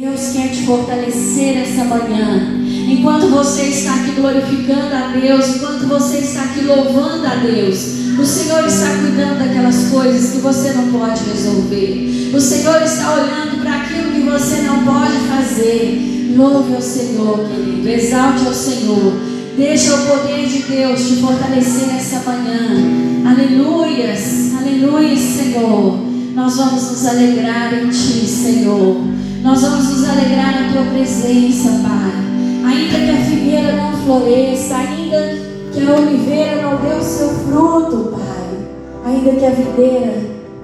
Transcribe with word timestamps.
Deus 0.00 0.32
quer 0.32 0.48
te 0.48 0.66
fortalecer 0.66 1.56
essa 1.56 1.84
manhã. 1.84 2.58
Enquanto 2.90 3.28
você 3.28 3.62
está 3.66 3.94
aqui 3.94 4.10
glorificando 4.16 4.92
a 4.92 5.16
Deus, 5.16 5.54
enquanto 5.54 5.86
você 5.86 6.18
está 6.18 6.42
aqui 6.42 6.64
louvando 6.64 7.24
a 7.24 7.36
Deus, 7.36 7.78
o 8.18 8.26
Senhor 8.26 8.66
está 8.66 8.88
cuidando 8.88 9.38
daquelas 9.38 9.90
coisas 9.92 10.32
que 10.32 10.38
você 10.38 10.72
não 10.72 10.90
pode 10.90 11.22
resolver. 11.22 12.32
O 12.34 12.40
Senhor 12.40 12.82
está 12.82 13.14
olhando 13.14 13.62
para 13.62 13.82
aquilo 13.82 14.10
que 14.10 14.22
você 14.22 14.62
não 14.62 14.84
pode 14.84 15.16
fazer. 15.28 16.34
Louve 16.36 16.74
ao 16.74 16.82
Senhor, 16.82 17.38
querido. 17.48 17.88
Exalte 17.88 18.46
ao 18.48 18.52
Senhor. 18.52 19.12
Deixa 19.56 19.94
o 19.94 20.06
poder 20.06 20.48
de 20.48 20.58
Deus 20.64 21.06
te 21.06 21.16
fortalecer 21.20 21.86
nessa 21.86 22.18
manhã. 22.28 23.30
Aleluias, 23.30 24.56
aleluias, 24.58 25.20
Senhor. 25.20 26.00
Nós 26.34 26.56
vamos 26.56 26.82
nos 26.82 27.06
alegrar 27.06 27.72
em 27.72 27.90
Ti, 27.90 28.26
Senhor. 28.26 29.23
Nós 29.44 29.60
vamos 29.60 29.90
nos 29.90 30.08
alegrar 30.08 30.58
na 30.58 30.72
Tua 30.72 30.90
presença, 30.90 31.68
Pai. 31.82 32.12
Ainda 32.64 32.98
que 32.98 33.10
a 33.10 33.24
figueira 33.26 33.72
não 33.72 33.92
floresça, 33.92 34.74
ainda 34.74 35.38
que 35.70 35.86
a 35.86 35.96
oliveira 35.96 36.62
não 36.62 36.76
dê 36.78 36.94
o 36.94 37.02
seu 37.02 37.28
fruto, 37.28 38.12
Pai. 38.12 39.12
Ainda 39.12 39.32
que 39.32 39.44
a 39.44 39.50
videira 39.50 40.14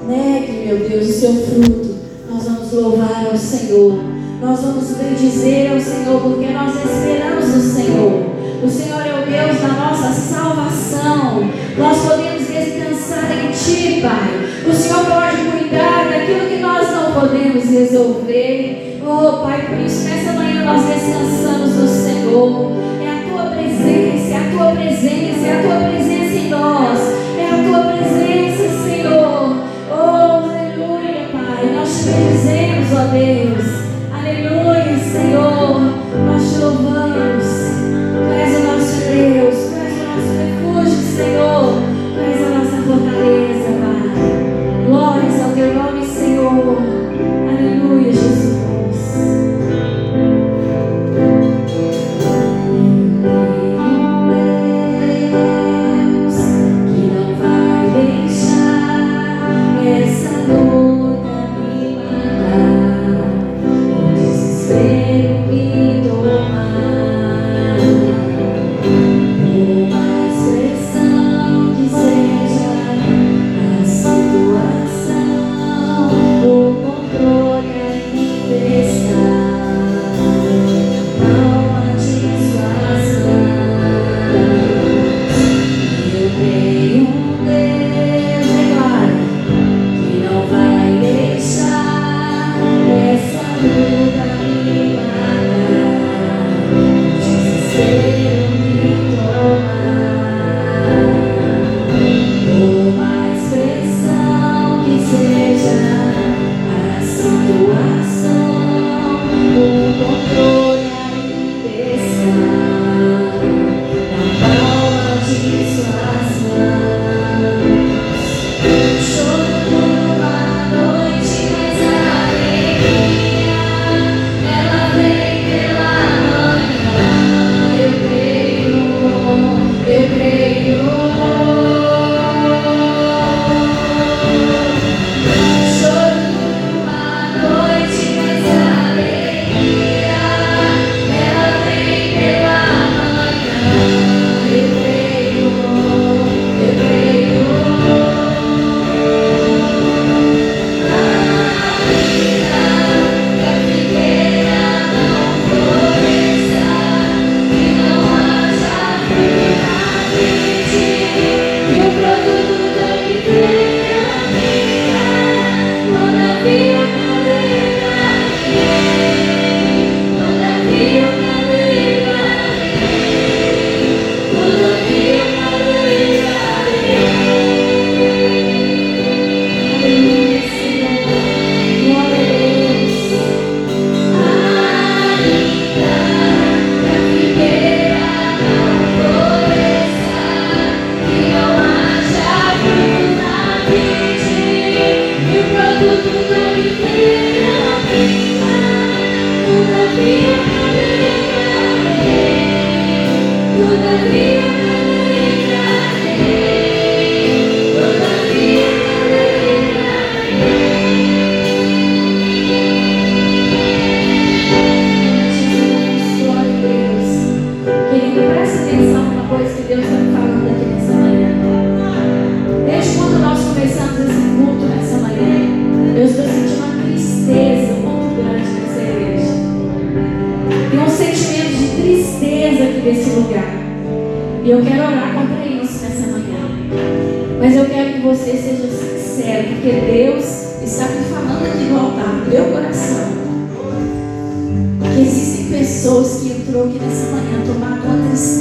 negue, 0.09 0.67
meu 0.67 0.89
Deus, 0.89 1.11
o 1.11 1.13
seu 1.13 1.35
fruto, 1.35 1.95
nós 2.31 2.43
vamos 2.45 2.73
louvar 2.73 3.27
ao 3.31 3.37
Senhor. 3.37 4.03
Nós 4.41 4.61
vamos 4.61 4.89
bendizer 4.93 5.73
ao 5.73 5.79
Senhor, 5.79 6.19
porque 6.23 6.47
nós 6.47 6.75
esperamos 6.75 7.49
no 7.55 7.61
Senhor. 7.61 8.31
O 8.65 8.71
Senhor 8.71 9.03
é 9.07 9.13
o 9.13 9.27
Deus 9.27 9.61
da 9.61 9.69
nossa 9.69 10.11
salvação. 10.11 11.51
Nós 11.77 11.99
podemos 11.99 12.40
descansar 12.65 13.31
em 13.33 13.51
Ti, 13.51 14.01
Pai. 14.03 14.71
O 14.71 14.73
Senhor 14.73 15.05
pode 15.07 15.37
cuidar 15.51 16.09
daquilo 16.11 16.49
que 16.49 16.59
nós 16.59 16.91
não 16.91 17.13
podemos 17.13 17.65
resolver. 17.65 19.01
Oh, 19.03 19.45
Pai, 19.45 19.67
por 19.67 19.79
isso 19.81 20.05
nessa 20.05 20.33
manhã 20.33 20.65
nós 20.65 20.85
descansamos 20.85 21.77
no 21.77 21.89
Senhor. 21.89 22.73
É 23.03 23.09
a 23.09 23.29
Tua 23.29 23.51
presença, 23.51 24.33
é 24.33 24.37
a 24.37 24.51
Tua 24.51 24.73
presença, 24.73 25.47
é 25.47 25.59
a 25.59 25.63
Tua 25.63 25.89
presença 25.89 26.35
em 26.35 26.49
nós. 26.51 26.99
É 27.39 27.47
a 27.47 27.57
Tua 27.65 27.93
presença, 27.93 28.85
Senhor. 28.85 29.57
Oh, 29.91 29.95
aleluia, 29.95 31.29
Pai. 31.33 31.71
Nós 31.75 31.89
te 31.99 32.05
bendizemos, 32.11 32.93
ó 32.93 33.05
Deus. 33.13 33.70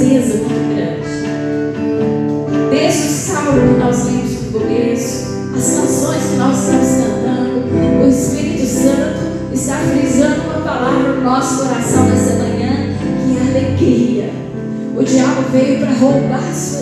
tristeza 0.00 0.38
muito 0.38 0.74
grande. 0.74 1.04
Desde 2.70 3.00
o 3.00 3.12
sábado 3.12 3.60
que 3.60 3.78
nós 3.78 4.04
vimos 4.06 4.42
no 4.42 4.58
começo, 4.58 5.26
as 5.54 5.70
canções 5.72 6.22
que 6.24 6.36
nós 6.36 6.58
estamos 6.58 6.88
cantando, 6.88 8.02
o 8.02 8.08
Espírito 8.08 8.66
Santo 8.66 9.52
está 9.52 9.76
frisando 9.76 10.40
uma 10.42 10.62
palavra 10.62 11.12
no 11.12 11.20
nosso 11.22 11.64
coração 11.64 12.08
nessa 12.08 12.36
manhã, 12.36 12.96
que 12.98 13.36
é 13.36 13.40
alegria. 13.50 14.30
O 14.96 15.04
diabo 15.04 15.42
veio 15.52 15.80
para 15.80 15.92
roubar 15.92 16.54
sua 16.54 16.79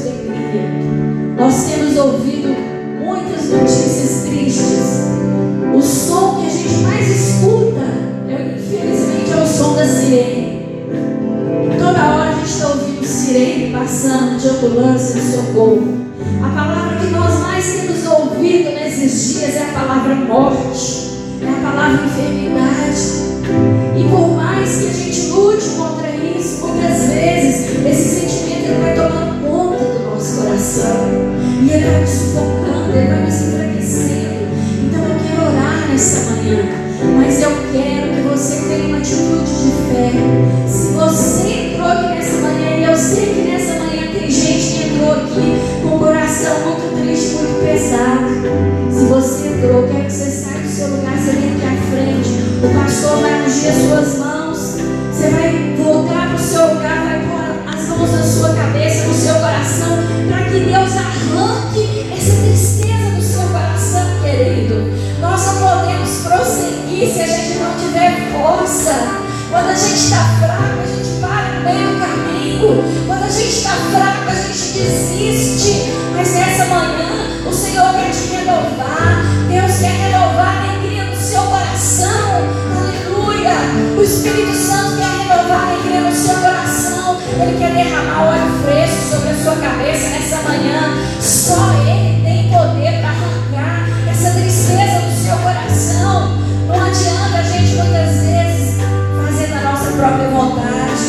Espírito 84.28 84.54
Santo 84.54 84.98
quer 84.98 85.08
renovar 85.08 85.58
a 85.58 85.70
alegria 85.70 86.00
no 86.02 86.14
seu 86.14 86.34
coração. 86.34 87.18
Ele 87.40 87.58
quer 87.58 87.72
derramar 87.72 88.28
óleo 88.28 88.62
fresco 88.62 89.10
sobre 89.10 89.30
a 89.30 89.42
sua 89.42 89.56
cabeça 89.56 90.08
nessa 90.10 90.36
manhã. 90.42 90.92
Só 91.18 91.72
Ele 91.86 92.22
tem 92.22 92.50
poder 92.50 93.00
para 93.00 93.08
arrancar 93.08 93.88
essa 94.10 94.30
tristeza 94.32 95.00
do 95.00 95.24
seu 95.24 95.36
coração. 95.38 96.36
Não 96.68 96.74
adianta 96.74 97.38
a 97.38 97.42
gente 97.42 97.74
muitas 97.76 98.16
vezes 98.20 98.76
fazer 99.16 99.46
da 99.46 99.60
nossa 99.62 99.92
própria 99.92 100.28
vontade. 100.28 101.08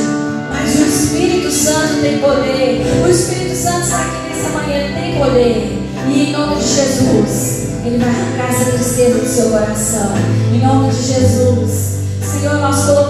Mas 0.50 0.76
o 0.80 0.86
Espírito 0.86 1.52
Santo 1.52 2.02
tem 2.02 2.20
poder. 2.20 3.04
O 3.06 3.10
Espírito 3.10 3.56
Santo 3.56 3.82
está 3.82 4.00
aqui 4.00 4.30
nessa 4.30 4.50
manhã, 4.50 4.94
tem 4.94 5.20
poder. 5.20 5.78
E 6.08 6.24
em 6.24 6.32
nome 6.32 6.56
de 6.56 6.68
Jesus. 6.68 7.68
Ele 7.84 7.98
vai 7.98 8.10
arrancar 8.10 8.50
essa 8.50 8.72
tristeza 8.72 9.20
do 9.20 9.28
seu 9.28 9.50
coração. 9.50 10.14
Em 10.54 10.60
nome 10.66 10.90
de 10.90 11.02
Jesus. 11.02 12.00
Senhor, 12.22 12.56
nós 12.60 12.86
colocamos. 12.86 13.09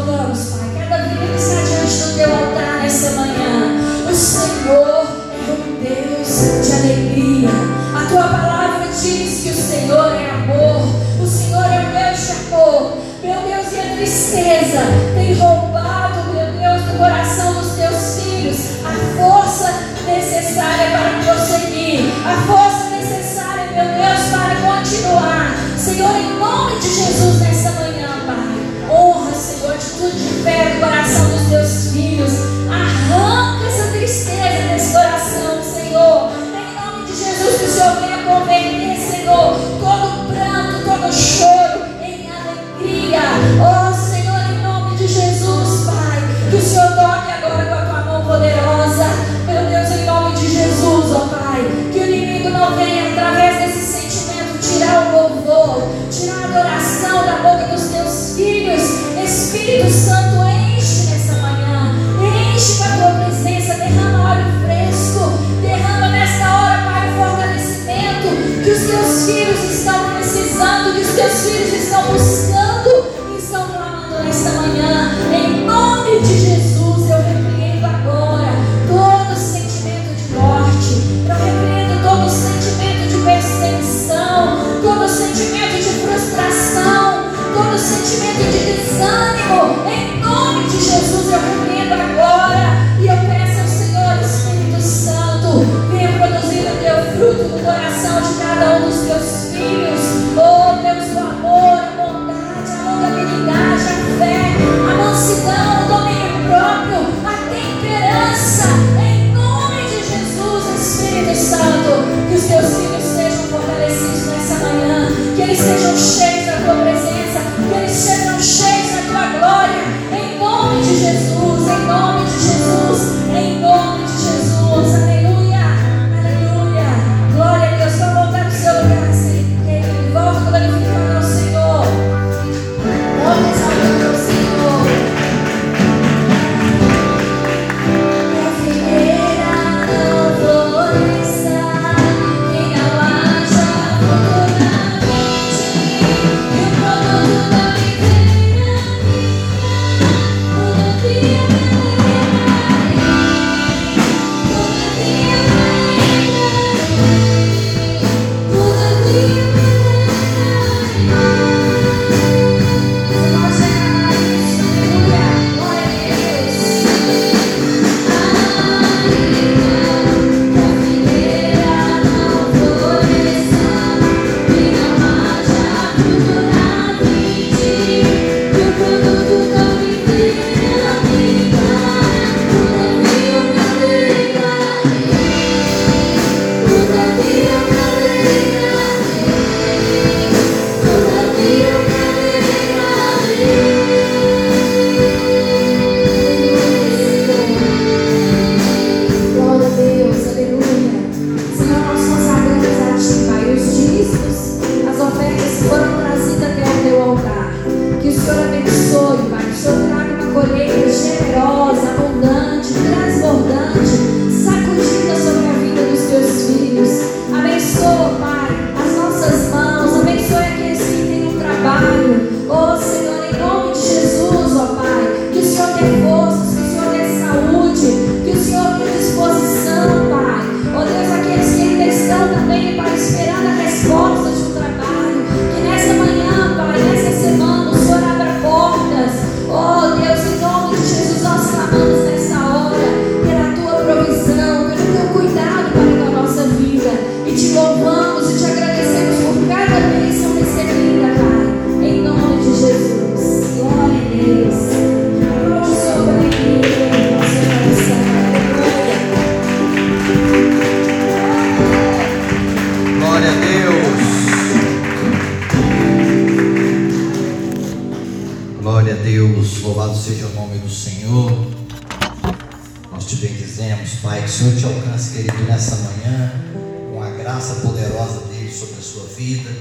Sua 278.90 279.06
vida, 279.06 279.52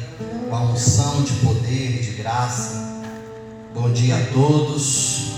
com 0.49 0.57
a 0.57 0.63
unção 0.63 1.23
de 1.23 1.35
poder 1.35 2.01
e 2.01 2.03
de 2.03 2.13
graça. 2.13 3.03
Bom 3.75 3.93
dia 3.93 4.17
a 4.17 4.33
todos. 4.33 5.33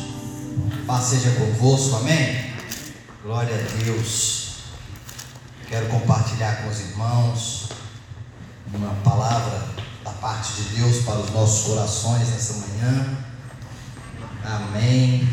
Paz 0.87 1.07
seja 1.07 1.33
convosco, 1.33 1.97
amém? 1.97 2.53
Glória 3.25 3.53
a 3.53 3.83
Deus. 3.83 4.61
Quero 5.69 5.87
compartilhar 5.89 6.63
com 6.63 6.71
os 6.71 6.81
irmãos 6.81 7.69
uma 8.73 8.95
palavra 9.03 9.67
da 10.05 10.13
parte 10.13 10.53
de 10.53 10.63
Deus 10.77 11.05
para 11.05 11.19
os 11.19 11.31
nossos 11.33 11.67
corações 11.67 12.29
nessa 12.29 12.55
manhã. 12.55 13.19
Amém. 14.45 15.29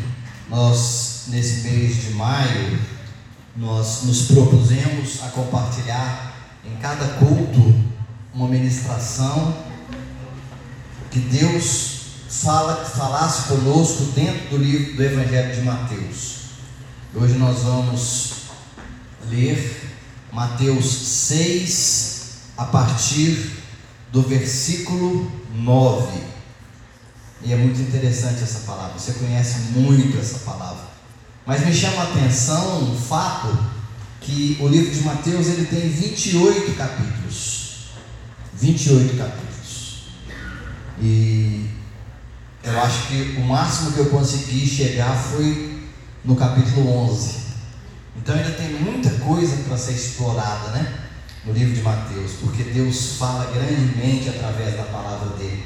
Nós, 0.48 1.26
nesse 1.28 1.68
mês 1.68 2.02
de 2.02 2.10
maio, 2.14 2.80
nós 3.54 4.02
nos 4.02 4.22
propusemos 4.22 5.22
a 5.22 5.28
compartilhar 5.28 6.32
em 6.64 6.74
cada 6.78 7.06
culto 7.18 7.87
uma 8.38 8.46
ministração 8.46 9.52
que 11.10 11.18
Deus 11.18 11.98
fala, 12.28 12.84
falasse 12.84 13.48
conosco 13.48 14.04
dentro 14.14 14.50
do 14.50 14.58
livro 14.58 14.94
do 14.94 15.02
Evangelho 15.02 15.54
de 15.56 15.62
Mateus. 15.62 16.36
Hoje 17.12 17.34
nós 17.34 17.64
vamos 17.64 18.32
ler 19.28 19.90
Mateus 20.32 20.86
6, 20.86 22.32
a 22.56 22.66
partir 22.66 23.56
do 24.12 24.22
versículo 24.22 25.32
9. 25.52 26.20
E 27.42 27.52
é 27.52 27.56
muito 27.56 27.80
interessante 27.80 28.44
essa 28.44 28.60
palavra, 28.60 28.96
você 28.96 29.14
conhece 29.14 29.72
muito 29.72 30.16
essa 30.16 30.38
palavra. 30.40 30.86
Mas 31.44 31.66
me 31.66 31.74
chama 31.74 32.02
a 32.02 32.12
atenção 32.12 32.92
o 32.92 32.96
fato 32.96 33.58
que 34.20 34.56
o 34.60 34.68
livro 34.68 34.92
de 34.92 35.00
Mateus 35.00 35.48
ele 35.48 35.66
tem 35.66 35.88
28 35.88 36.76
capítulos. 36.76 37.47
28 38.60 39.16
capítulos. 39.16 40.02
E 41.00 41.70
eu 42.64 42.80
acho 42.80 43.06
que 43.06 43.36
o 43.38 43.44
máximo 43.44 43.92
que 43.92 44.00
eu 44.00 44.06
consegui 44.06 44.66
chegar 44.66 45.14
foi 45.14 45.82
no 46.24 46.34
capítulo 46.34 46.90
11. 47.10 47.38
Então 48.16 48.34
ainda 48.34 48.50
tem 48.50 48.72
muita 48.80 49.10
coisa 49.10 49.56
para 49.68 49.78
ser 49.78 49.92
explorada, 49.92 50.70
né? 50.70 50.94
No 51.44 51.52
livro 51.52 51.74
de 51.74 51.82
Mateus, 51.82 52.32
porque 52.40 52.64
Deus 52.64 53.16
fala 53.16 53.50
grandemente 53.52 54.28
através 54.28 54.76
da 54.76 54.82
palavra 54.82 55.36
dele. 55.36 55.64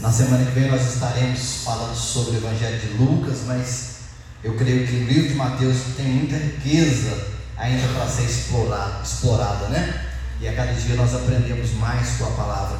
Na 0.00 0.12
semana 0.12 0.44
que 0.44 0.52
vem 0.52 0.70
nós 0.70 0.94
estaremos 0.94 1.64
falando 1.64 1.96
sobre 1.96 2.36
o 2.36 2.36
Evangelho 2.36 2.78
de 2.78 3.02
Lucas, 3.02 3.38
mas 3.46 3.96
eu 4.44 4.54
creio 4.54 4.86
que 4.86 4.94
o 4.94 5.04
livro 5.04 5.28
de 5.30 5.34
Mateus 5.34 5.78
tem 5.96 6.06
muita 6.06 6.36
riqueza 6.36 7.26
ainda 7.56 7.88
para 7.88 8.06
ser 8.06 8.22
explorada, 8.22 9.02
explorada, 9.02 9.68
né? 9.68 10.07
E 10.40 10.46
a 10.46 10.54
cada 10.54 10.72
dia 10.72 10.94
nós 10.94 11.14
aprendemos 11.14 11.72
mais 11.74 12.16
com 12.16 12.26
a 12.26 12.30
palavra. 12.30 12.78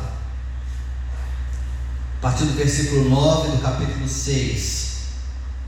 A 2.19 2.21
partir 2.21 2.45
do 2.45 2.57
versículo 2.57 3.09
9 3.09 3.57
do 3.57 3.63
capítulo 3.63 4.09
6. 4.09 4.89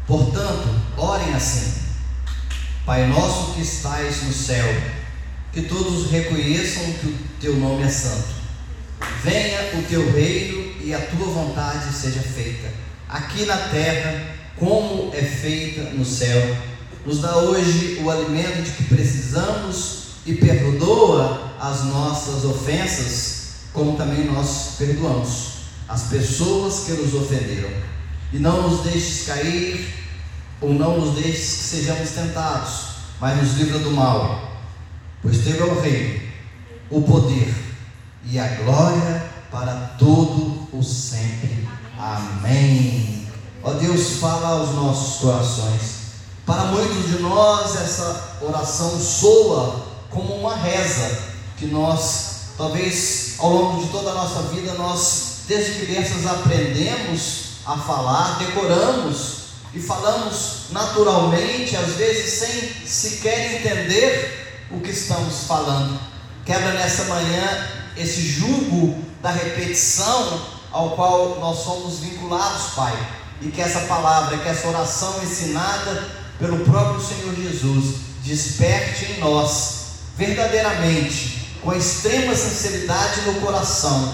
Portanto, 0.06 0.68
orem 0.96 1.34
assim: 1.34 1.72
Pai 2.86 3.06
nosso 3.08 3.54
que 3.54 3.62
estais 3.62 4.22
no 4.22 4.32
céu, 4.32 4.66
que 5.52 5.62
todos 5.62 6.10
reconheçam 6.10 6.92
que 6.94 7.06
o 7.06 7.18
teu 7.40 7.56
nome 7.56 7.82
é 7.82 7.88
santo. 7.88 8.40
Venha 9.24 9.78
o 9.78 9.82
teu 9.82 10.12
reino 10.12 10.74
e 10.82 10.94
a 10.94 10.98
tua 10.98 11.26
vontade 11.26 11.92
seja 11.92 12.20
feita, 12.20 12.72
aqui 13.08 13.44
na 13.46 13.56
terra, 13.56 14.34
como 14.56 15.12
é 15.14 15.22
feita 15.22 15.90
no 15.90 16.04
céu. 16.04 16.56
Nos 17.04 17.20
dá 17.20 17.36
hoje 17.36 18.00
o 18.02 18.10
alimento 18.10 18.62
de 18.62 18.70
que 18.72 18.84
precisamos 18.84 20.14
e 20.26 20.34
perdoa 20.34 21.49
as 21.60 21.84
nossas 21.84 22.44
ofensas, 22.44 23.50
como 23.74 23.96
também 23.96 24.24
nós 24.24 24.76
perdoamos 24.78 25.50
as 25.86 26.04
pessoas 26.04 26.84
que 26.86 26.92
nos 26.92 27.14
ofenderam. 27.14 27.68
E 28.32 28.38
não 28.38 28.68
nos 28.68 28.80
deixes 28.80 29.26
cair, 29.26 29.92
ou 30.60 30.72
não 30.72 30.98
nos 30.98 31.16
deixes 31.16 31.56
que 31.56 31.64
sejamos 31.64 32.10
tentados, 32.10 32.70
mas 33.20 33.36
nos 33.36 33.58
livra 33.58 33.78
do 33.80 33.90
mal. 33.90 34.52
Pois 35.20 35.44
teu 35.44 35.68
é 35.68 35.70
o 35.70 35.80
reino, 35.80 36.20
o 36.90 37.02
poder 37.02 37.54
e 38.24 38.38
a 38.38 38.48
glória 38.56 39.30
para 39.50 39.74
todo 39.98 40.68
o 40.72 40.82
sempre. 40.82 41.68
Amém. 41.98 43.28
Ó 43.62 43.72
Deus, 43.72 44.12
fala 44.14 44.60
aos 44.60 44.74
nossos 44.74 45.20
corações. 45.20 46.00
Para 46.46 46.64
muitos 46.64 47.08
de 47.08 47.18
nós, 47.18 47.76
essa 47.76 48.38
oração 48.40 48.98
soa 48.98 49.86
como 50.08 50.34
uma 50.36 50.56
reza 50.56 51.29
que 51.60 51.66
nós, 51.66 52.54
talvez 52.56 53.34
ao 53.38 53.52
longo 53.52 53.84
de 53.84 53.92
toda 53.92 54.10
a 54.10 54.14
nossa 54.14 54.42
vida, 54.44 54.72
nós, 54.74 55.42
desde 55.46 55.84
crianças, 55.84 56.26
aprendemos 56.26 57.50
a 57.66 57.76
falar, 57.76 58.38
decoramos 58.38 59.40
e 59.74 59.78
falamos 59.78 60.70
naturalmente, 60.70 61.76
às 61.76 61.92
vezes 61.92 62.32
sem 62.32 62.86
sequer 62.86 63.56
entender 63.56 64.66
o 64.70 64.80
que 64.80 64.90
estamos 64.90 65.44
falando. 65.44 66.00
Quebra 66.46 66.72
nessa 66.72 67.04
manhã 67.04 67.68
esse 67.94 68.22
jugo 68.22 68.98
da 69.22 69.30
repetição 69.30 70.40
ao 70.72 70.92
qual 70.92 71.38
nós 71.40 71.58
somos 71.58 71.98
vinculados, 71.98 72.72
Pai. 72.74 72.96
E 73.42 73.50
que 73.50 73.60
essa 73.60 73.80
palavra, 73.80 74.38
que 74.38 74.48
essa 74.48 74.66
oração 74.66 75.22
ensinada 75.22 76.08
pelo 76.38 76.64
próprio 76.64 77.04
Senhor 77.04 77.34
Jesus 77.34 77.96
desperte 78.24 79.12
em 79.12 79.20
nós 79.20 79.80
verdadeiramente, 80.16 81.39
com 81.62 81.74
extrema 81.74 82.34
sinceridade 82.34 83.22
no 83.22 83.34
coração, 83.34 84.12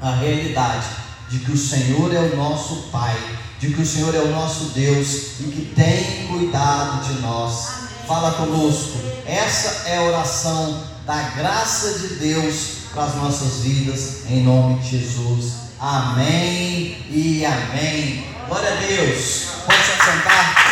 a 0.00 0.14
realidade 0.14 0.86
de 1.28 1.40
que 1.40 1.52
o 1.52 1.56
Senhor 1.56 2.14
é 2.14 2.18
o 2.18 2.36
nosso 2.36 2.88
Pai, 2.90 3.16
de 3.58 3.72
que 3.72 3.82
o 3.82 3.86
Senhor 3.86 4.14
é 4.14 4.18
o 4.18 4.30
nosso 4.30 4.66
Deus 4.66 5.40
e 5.40 5.44
que 5.44 5.72
tem 5.74 6.26
cuidado 6.26 7.04
de 7.04 7.20
nós. 7.20 7.68
Fala 8.06 8.32
conosco. 8.32 8.98
Essa 9.26 9.88
é 9.88 9.98
a 9.98 10.02
oração 10.02 10.82
da 11.06 11.22
graça 11.36 11.98
de 11.98 12.14
Deus 12.14 12.80
para 12.92 13.04
as 13.04 13.14
nossas 13.14 13.62
vidas, 13.62 14.24
em 14.28 14.42
nome 14.42 14.80
de 14.80 14.98
Jesus. 14.98 15.52
Amém 15.78 17.06
e 17.10 17.44
amém. 17.44 18.26
Glória 18.48 18.72
a 18.72 18.74
Deus. 18.74 19.46
Pode 19.64 19.84
se 19.84 19.92
assentar. 19.92 20.70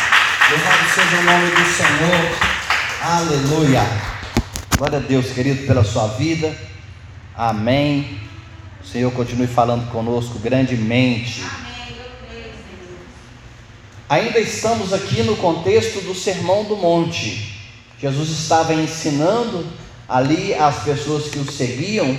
Louvado 0.51 0.91
seja 0.95 1.17
o 1.17 1.25
nome 1.25 1.51
do 1.51 1.65
Senhor. 1.77 2.49
Aleluia. 3.03 4.08
Glória 4.79 4.99
a 4.99 5.03
Deus, 5.03 5.33
querido, 5.33 5.67
pela 5.67 5.83
sua 5.83 6.07
vida. 6.07 6.57
Amém. 7.35 8.21
O 8.81 8.87
Senhor 8.87 9.11
continue 9.11 9.49
falando 9.49 9.91
conosco 9.91 10.39
grandemente. 10.39 11.43
Ainda 14.09 14.39
estamos 14.39 14.93
aqui 14.93 15.25
no 15.25 15.37
contexto 15.37 16.01
do 16.03 16.15
Sermão 16.15 16.63
do 16.63 16.77
Monte. 16.77 17.61
Jesus 18.01 18.31
estava 18.31 18.73
ensinando 18.73 19.67
ali 20.09 20.55
as 20.55 20.85
pessoas 20.85 21.29
que 21.29 21.41
o 21.41 21.51
seguiam 21.51 22.17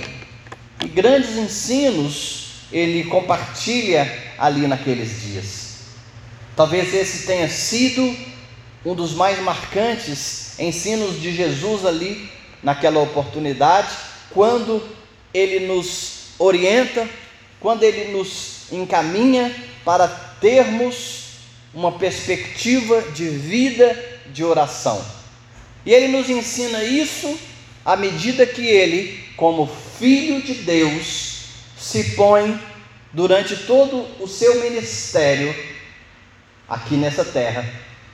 e 0.84 0.86
grandes 0.86 1.38
ensinos 1.38 2.66
ele 2.70 3.04
compartilha 3.04 4.34
ali 4.36 4.66
naqueles 4.66 5.22
dias. 5.22 5.76
Talvez 6.54 6.92
esse 6.92 7.26
tenha 7.26 7.48
sido 7.48 8.14
um 8.84 8.94
dos 8.94 9.14
mais 9.14 9.40
marcantes 9.40 10.58
ensinos 10.58 11.18
de 11.22 11.34
Jesus 11.34 11.86
ali 11.86 12.38
naquela 12.62 13.00
oportunidade, 13.00 13.88
quando 14.30 14.82
ele 15.32 15.66
nos 15.66 16.30
orienta, 16.38 17.08
quando 17.58 17.82
ele 17.82 18.12
nos 18.12 18.72
encaminha 18.72 19.54
para 19.84 20.08
termos 20.08 21.20
uma 21.74 21.92
perspectiva 21.92 23.02
de 23.12 23.28
vida 23.28 24.20
de 24.32 24.44
oração. 24.44 25.04
E 25.84 25.92
ele 25.92 26.08
nos 26.08 26.28
ensina 26.28 26.82
isso 26.84 27.38
à 27.84 27.96
medida 27.96 28.46
que 28.46 28.66
ele, 28.66 29.24
como 29.36 29.70
filho 29.98 30.42
de 30.42 30.54
Deus, 30.54 31.44
se 31.78 32.14
põe 32.14 32.58
durante 33.12 33.56
todo 33.56 34.06
o 34.20 34.28
seu 34.28 34.62
ministério 34.62 35.54
aqui 36.68 36.94
nessa 36.94 37.24
terra 37.24 37.64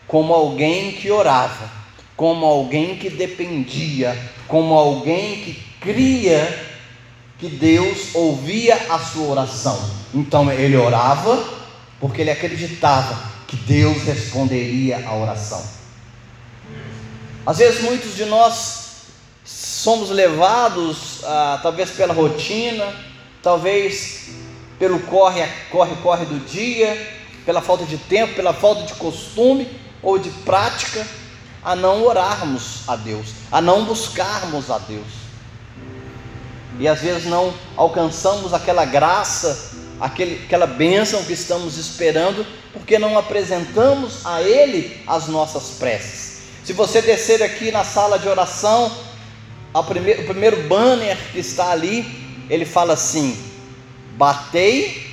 como 0.06 0.32
alguém 0.32 0.92
que 0.92 1.10
orava, 1.10 1.70
como 2.16 2.46
alguém 2.46 2.96
que 2.96 3.10
dependia, 3.10 4.16
como 4.48 4.74
alguém 4.74 5.42
que 5.42 5.54
cria 5.80 6.66
que 7.38 7.48
Deus 7.48 8.14
ouvia 8.14 8.74
a 8.88 8.98
sua 8.98 9.28
oração. 9.28 9.78
Então 10.14 10.50
ele 10.50 10.76
orava 10.76 11.44
porque 12.00 12.22
ele 12.22 12.30
acreditava 12.30 13.30
que 13.46 13.56
Deus 13.56 14.02
responderia 14.02 15.06
à 15.06 15.14
oração. 15.14 15.62
Às 17.44 17.58
vezes 17.58 17.82
muitos 17.82 18.16
de 18.16 18.24
nós 18.24 18.86
somos 19.44 20.10
levados, 20.10 21.22
ah, 21.24 21.60
talvez 21.62 21.90
pela 21.90 22.12
rotina, 22.12 22.92
talvez 23.42 24.30
pelo 24.78 24.98
corre, 25.00 25.46
corre, 25.70 25.94
corre 26.02 26.24
do 26.24 26.40
dia, 26.44 27.14
pela 27.44 27.62
falta 27.62 27.84
de 27.84 27.96
tempo, 27.96 28.34
pela 28.34 28.52
falta 28.52 28.82
de 28.82 28.94
costume 28.94 29.68
ou 30.02 30.18
de 30.18 30.30
prática, 30.30 31.06
a 31.66 31.74
não 31.74 32.04
orarmos 32.04 32.82
a 32.86 32.94
Deus, 32.94 33.26
a 33.50 33.60
não 33.60 33.84
buscarmos 33.84 34.70
a 34.70 34.78
Deus. 34.78 35.26
E 36.78 36.86
às 36.86 37.00
vezes 37.00 37.24
não 37.24 37.52
alcançamos 37.76 38.54
aquela 38.54 38.84
graça, 38.84 39.72
aquele, 40.00 40.44
aquela 40.44 40.68
bênção 40.68 41.24
que 41.24 41.32
estamos 41.32 41.76
esperando, 41.76 42.46
porque 42.72 43.00
não 43.00 43.18
apresentamos 43.18 44.24
a 44.24 44.40
Ele 44.40 45.02
as 45.08 45.26
nossas 45.26 45.70
preces. 45.70 46.42
Se 46.64 46.72
você 46.72 47.02
descer 47.02 47.42
aqui 47.42 47.72
na 47.72 47.82
sala 47.82 48.16
de 48.16 48.28
oração, 48.28 48.88
o 49.74 49.82
primeiro 49.82 50.68
banner 50.68 51.18
que 51.32 51.40
está 51.40 51.72
ali, 51.72 52.46
ele 52.48 52.64
fala 52.64 52.92
assim: 52.92 53.36
Batei 54.12 55.04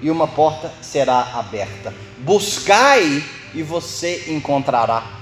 e 0.00 0.10
uma 0.10 0.26
porta 0.26 0.72
será 0.80 1.32
aberta. 1.34 1.92
Buscai 2.20 3.22
e 3.54 3.62
você 3.62 4.24
encontrará. 4.28 5.17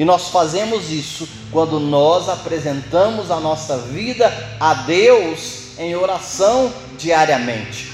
E 0.00 0.04
nós 0.06 0.28
fazemos 0.28 0.90
isso 0.90 1.28
quando 1.52 1.78
nós 1.78 2.26
apresentamos 2.30 3.30
a 3.30 3.38
nossa 3.38 3.76
vida 3.76 4.32
a 4.58 4.72
Deus 4.72 5.78
em 5.78 5.94
oração 5.94 6.72
diariamente. 6.96 7.92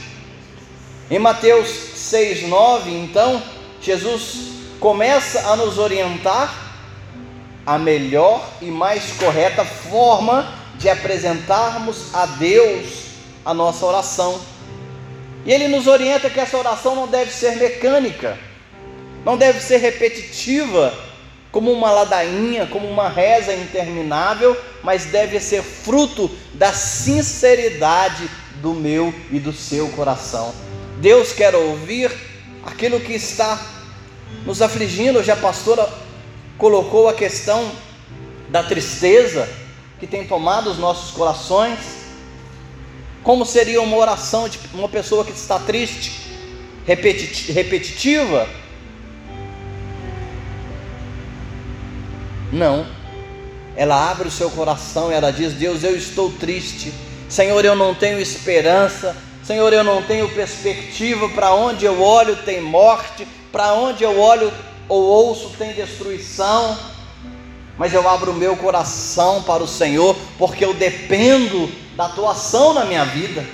Em 1.10 1.18
Mateus 1.18 1.66
6:9, 1.96 2.92
então, 2.92 3.42
Jesus 3.82 4.52
começa 4.78 5.50
a 5.50 5.56
nos 5.56 5.78
orientar 5.78 6.54
a 7.66 7.76
melhor 7.76 8.50
e 8.62 8.66
mais 8.66 9.10
correta 9.18 9.64
forma 9.64 10.48
de 10.78 10.88
apresentarmos 10.88 12.14
a 12.14 12.24
Deus 12.24 12.86
a 13.44 13.52
nossa 13.52 13.84
oração. 13.84 14.40
E 15.44 15.50
ele 15.50 15.66
nos 15.66 15.88
orienta 15.88 16.30
que 16.30 16.38
essa 16.38 16.56
oração 16.56 16.94
não 16.94 17.08
deve 17.08 17.32
ser 17.32 17.56
mecânica, 17.56 18.38
não 19.24 19.36
deve 19.36 19.60
ser 19.60 19.78
repetitiva, 19.78 21.05
como 21.56 21.72
uma 21.72 21.90
ladainha, 21.90 22.66
como 22.66 22.86
uma 22.86 23.08
reza 23.08 23.54
interminável, 23.54 24.54
mas 24.82 25.06
deve 25.06 25.40
ser 25.40 25.62
fruto 25.62 26.30
da 26.52 26.70
sinceridade 26.74 28.28
do 28.60 28.74
meu 28.74 29.14
e 29.30 29.40
do 29.40 29.54
seu 29.54 29.88
coração. 29.88 30.54
Deus 31.00 31.32
quer 31.32 31.54
ouvir 31.54 32.12
aquilo 32.62 33.00
que 33.00 33.14
está 33.14 33.58
nos 34.44 34.60
afligindo. 34.60 35.18
Hoje 35.18 35.30
a 35.30 35.36
pastora 35.36 35.88
colocou 36.58 37.08
a 37.08 37.14
questão 37.14 37.72
da 38.50 38.62
tristeza 38.62 39.48
que 39.98 40.06
tem 40.06 40.26
tomado 40.26 40.68
os 40.70 40.76
nossos 40.76 41.10
corações. 41.10 41.78
Como 43.22 43.46
seria 43.46 43.80
uma 43.80 43.96
oração 43.96 44.46
de 44.46 44.60
uma 44.74 44.90
pessoa 44.90 45.24
que 45.24 45.32
está 45.32 45.58
triste, 45.58 46.20
repetitiva? 46.84 48.46
Não. 52.56 52.86
Ela 53.76 54.10
abre 54.10 54.28
o 54.28 54.30
seu 54.30 54.50
coração 54.50 55.10
e 55.10 55.14
ela 55.14 55.30
diz: 55.30 55.52
Deus, 55.52 55.84
eu 55.84 55.96
estou 55.96 56.32
triste. 56.32 56.92
Senhor, 57.28 57.64
eu 57.64 57.76
não 57.76 57.94
tenho 57.94 58.18
esperança. 58.18 59.14
Senhor, 59.44 59.72
eu 59.72 59.84
não 59.84 60.02
tenho 60.02 60.28
perspectiva. 60.30 61.28
Para 61.28 61.54
onde 61.54 61.84
eu 61.84 62.02
olho 62.02 62.36
tem 62.36 62.60
morte. 62.60 63.26
Para 63.52 63.74
onde 63.74 64.02
eu 64.02 64.18
olho 64.18 64.52
ou 64.88 65.02
ouço 65.02 65.50
tem 65.58 65.72
destruição, 65.72 66.76
mas 67.76 67.92
eu 67.92 68.08
abro 68.08 68.32
o 68.32 68.34
meu 68.34 68.56
coração 68.56 69.42
para 69.42 69.62
o 69.62 69.68
Senhor, 69.68 70.16
porque 70.38 70.64
eu 70.64 70.72
dependo 70.74 71.70
da 71.96 72.08
tua 72.08 72.32
ação 72.32 72.74
na 72.74 72.84
minha 72.84 73.04
vida. 73.04 73.44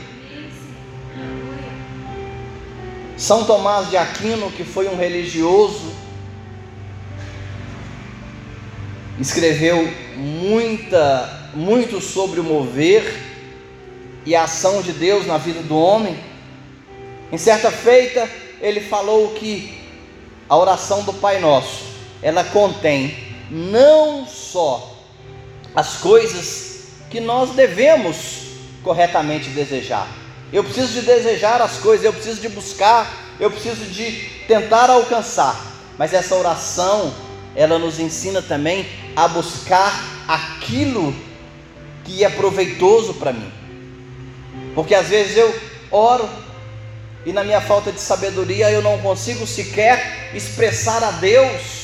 São 3.17 3.45
Tomás 3.45 3.88
de 3.88 3.97
Aquino, 3.97 4.51
que 4.51 4.65
foi 4.65 4.88
um 4.88 4.97
religioso, 4.97 5.92
escreveu 9.18 9.92
muita, 10.16 11.51
muito 11.55 12.01
sobre 12.01 12.40
o 12.40 12.44
mover 12.44 13.03
e 14.25 14.35
a 14.35 14.44
ação 14.44 14.83
de 14.83 14.92
Deus 14.92 15.27
na 15.27 15.38
vida 15.38 15.62
do 15.62 15.77
homem. 15.77 16.16
Em 17.31 17.38
certa 17.38 17.70
feita, 17.70 18.29
ele 18.61 18.81
falou 18.81 19.31
que 19.31 19.79
a 20.48 20.57
oração 20.57 21.03
do 21.03 21.12
Pai 21.14 21.40
Nosso, 21.40 21.85
ela 22.22 22.44
contém 22.44 23.16
não 23.51 24.27
só 24.27 24.96
as 25.75 25.96
coisas 25.96 26.85
que 27.11 27.20
nós 27.20 27.51
devemos 27.51 28.42
corretamente 28.83 29.51
desejar. 29.51 30.09
Eu 30.53 30.62
preciso 30.62 30.92
de 30.92 31.03
desejar 31.03 31.61
as 31.62 31.79
coisas, 31.79 32.05
eu 32.05 32.12
preciso 32.12 32.40
de 32.40 32.48
buscar, 32.48 33.11
eu 33.40 33.51
preciso 33.51 33.87
de 33.87 34.12
tentar 34.46 34.90
alcançar. 34.90 35.59
Mas 35.96 36.12
essa 36.12 36.35
oração, 36.35 37.12
ela 37.55 37.79
nos 37.79 37.98
ensina 37.98 38.42
também 38.42 38.87
a 39.14 39.29
buscar 39.29 39.92
aquilo 40.27 41.14
que 42.05 42.25
é 42.25 42.31
proveitoso 42.31 43.14
para 43.14 43.33
mim. 43.33 43.51
Porque 44.75 44.94
às 44.94 45.09
vezes 45.09 45.37
eu 45.37 45.55
oro 45.90 46.29
e 47.25 47.33
na 47.33 47.44
minha 47.44 47.61
falta 47.61 47.92
de 47.92 48.01
sabedoria 48.01 48.70
eu 48.70 48.83
não 48.83 48.98
consigo 48.98 49.46
sequer 49.46 50.31
expressar 50.35 51.03
a 51.05 51.12
Deus 51.12 51.83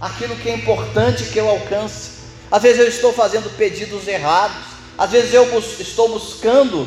aquilo 0.00 0.36
que 0.36 0.48
é 0.48 0.54
importante 0.54 1.24
que 1.24 1.38
eu 1.38 1.48
alcance. 1.48 2.12
Às 2.50 2.62
vezes 2.62 2.80
eu 2.80 2.88
estou 2.88 3.12
fazendo 3.12 3.50
pedidos 3.56 4.06
errados, 4.06 4.56
às 4.98 5.10
vezes 5.10 5.32
eu 5.32 5.50
bus 5.50 5.80
estou 5.80 6.08
buscando 6.08 6.86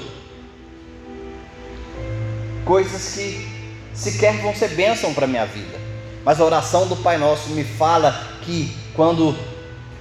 coisas 2.64 3.14
que 3.14 3.48
sequer 3.94 4.38
vão 4.38 4.56
ser 4.56 4.70
bênção 4.70 5.14
para 5.14 5.26
a 5.26 5.28
minha 5.28 5.46
vida. 5.46 5.78
Mas 6.24 6.40
a 6.40 6.46
oração 6.46 6.88
do 6.88 6.96
Pai 6.98 7.18
Nosso 7.18 7.50
me 7.50 7.64
fala 7.64 8.38
que 8.44 8.76
quando 8.94 9.36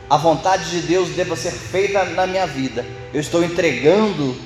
a 0.09 0.17
vontade 0.17 0.71
de 0.71 0.83
Deus 0.83 1.11
deva 1.11 1.35
ser 1.35 1.53
feita 1.53 2.05
na 2.05 2.27
minha 2.27 2.47
vida, 2.47 2.85
eu 3.13 3.21
estou 3.21 3.43
entregando 3.43 4.37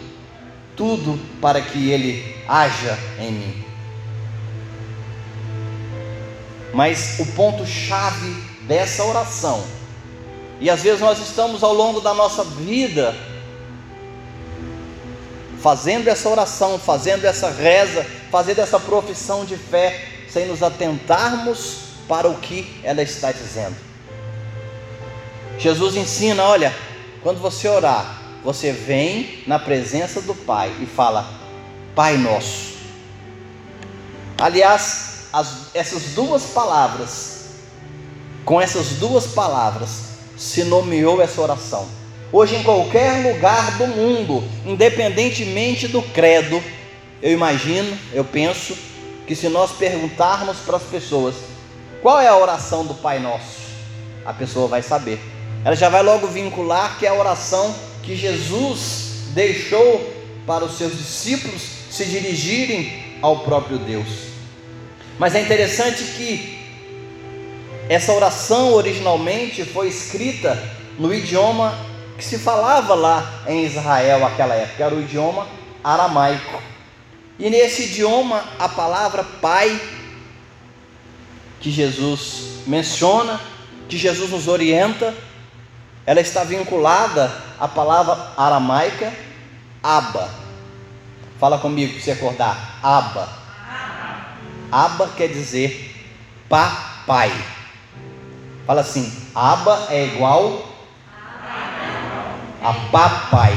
tudo 0.76 1.20
para 1.40 1.60
que 1.60 1.90
Ele 1.90 2.34
haja 2.48 2.98
em 3.18 3.32
mim. 3.32 3.64
Mas 6.72 7.18
o 7.18 7.26
ponto-chave 7.26 8.42
dessa 8.62 9.04
oração, 9.04 9.62
e 10.60 10.70
às 10.70 10.82
vezes 10.82 11.00
nós 11.00 11.18
estamos 11.18 11.62
ao 11.62 11.74
longo 11.74 12.00
da 12.00 12.14
nossa 12.14 12.44
vida 12.44 13.14
fazendo 15.60 16.08
essa 16.08 16.28
oração, 16.28 16.78
fazendo 16.78 17.26
essa 17.26 17.50
reza, 17.50 18.06
fazendo 18.30 18.60
essa 18.60 18.80
profissão 18.80 19.44
de 19.44 19.56
fé, 19.56 20.06
sem 20.28 20.46
nos 20.46 20.62
atentarmos 20.62 21.90
para 22.08 22.28
o 22.28 22.38
que 22.38 22.80
ela 22.82 23.02
está 23.02 23.30
dizendo. 23.30 23.89
Jesus 25.60 25.94
ensina: 25.94 26.42
olha, 26.42 26.74
quando 27.22 27.38
você 27.38 27.68
orar, 27.68 28.18
você 28.42 28.72
vem 28.72 29.42
na 29.46 29.58
presença 29.58 30.20
do 30.22 30.34
Pai 30.34 30.74
e 30.80 30.86
fala: 30.86 31.28
Pai 31.94 32.16
Nosso. 32.16 32.70
Aliás, 34.38 35.26
as, 35.32 35.74
essas 35.74 36.14
duas 36.14 36.44
palavras, 36.44 37.50
com 38.44 38.58
essas 38.60 38.92
duas 38.92 39.26
palavras, 39.26 40.10
se 40.36 40.64
nomeou 40.64 41.20
essa 41.20 41.40
oração. 41.40 41.86
Hoje, 42.32 42.56
em 42.56 42.62
qualquer 42.62 43.26
lugar 43.26 43.76
do 43.76 43.86
mundo, 43.86 44.42
independentemente 44.64 45.86
do 45.88 46.00
credo, 46.00 46.62
eu 47.20 47.32
imagino, 47.32 47.98
eu 48.14 48.24
penso, 48.24 48.74
que 49.26 49.36
se 49.36 49.48
nós 49.48 49.72
perguntarmos 49.72 50.56
para 50.58 50.76
as 50.76 50.82
pessoas 50.84 51.36
qual 52.00 52.18
é 52.18 52.26
a 52.26 52.36
oração 52.36 52.84
do 52.84 52.94
Pai 52.94 53.18
Nosso, 53.18 53.60
a 54.24 54.32
pessoa 54.32 54.66
vai 54.66 54.82
saber. 54.82 55.20
Ela 55.64 55.76
já 55.76 55.88
vai 55.88 56.02
logo 56.02 56.26
vincular 56.26 56.98
que 56.98 57.06
é 57.06 57.08
a 57.10 57.14
oração 57.14 57.74
que 58.02 58.16
Jesus 58.16 59.10
deixou 59.34 60.12
para 60.46 60.64
os 60.64 60.78
seus 60.78 60.96
discípulos 60.96 61.62
se 61.90 62.04
dirigirem 62.04 63.18
ao 63.20 63.40
próprio 63.40 63.78
Deus. 63.78 64.08
Mas 65.18 65.34
é 65.34 65.40
interessante 65.42 66.02
que 66.16 66.58
essa 67.88 68.12
oração 68.12 68.72
originalmente 68.72 69.64
foi 69.64 69.88
escrita 69.88 70.56
no 70.98 71.12
idioma 71.12 71.76
que 72.16 72.24
se 72.24 72.38
falava 72.38 72.94
lá 72.94 73.42
em 73.46 73.64
Israel 73.64 74.20
naquela 74.20 74.54
época, 74.54 74.84
era 74.84 74.94
o 74.94 75.00
idioma 75.00 75.46
aramaico. 75.82 76.62
E 77.38 77.48
nesse 77.48 77.84
idioma, 77.84 78.44
a 78.58 78.68
palavra 78.68 79.24
pai, 79.24 79.80
que 81.60 81.70
Jesus 81.70 82.60
menciona, 82.66 83.40
que 83.88 83.96
Jesus 83.96 84.30
nos 84.30 84.46
orienta, 84.46 85.14
ela 86.06 86.20
está 86.20 86.44
vinculada 86.44 87.30
à 87.58 87.68
palavra 87.68 88.32
aramaica 88.36 89.12
Abba. 89.82 90.28
Fala 91.38 91.58
comigo 91.58 91.94
para 91.94 92.02
você 92.02 92.10
acordar. 92.10 92.78
Abba. 92.82 93.28
Abba 94.70 95.08
quer 95.16 95.28
dizer 95.28 95.96
papai. 96.48 97.32
Fala 98.66 98.82
assim: 98.82 99.10
Abba 99.34 99.86
é 99.88 100.04
igual 100.06 100.66
a 102.62 102.72
papai. 102.92 103.56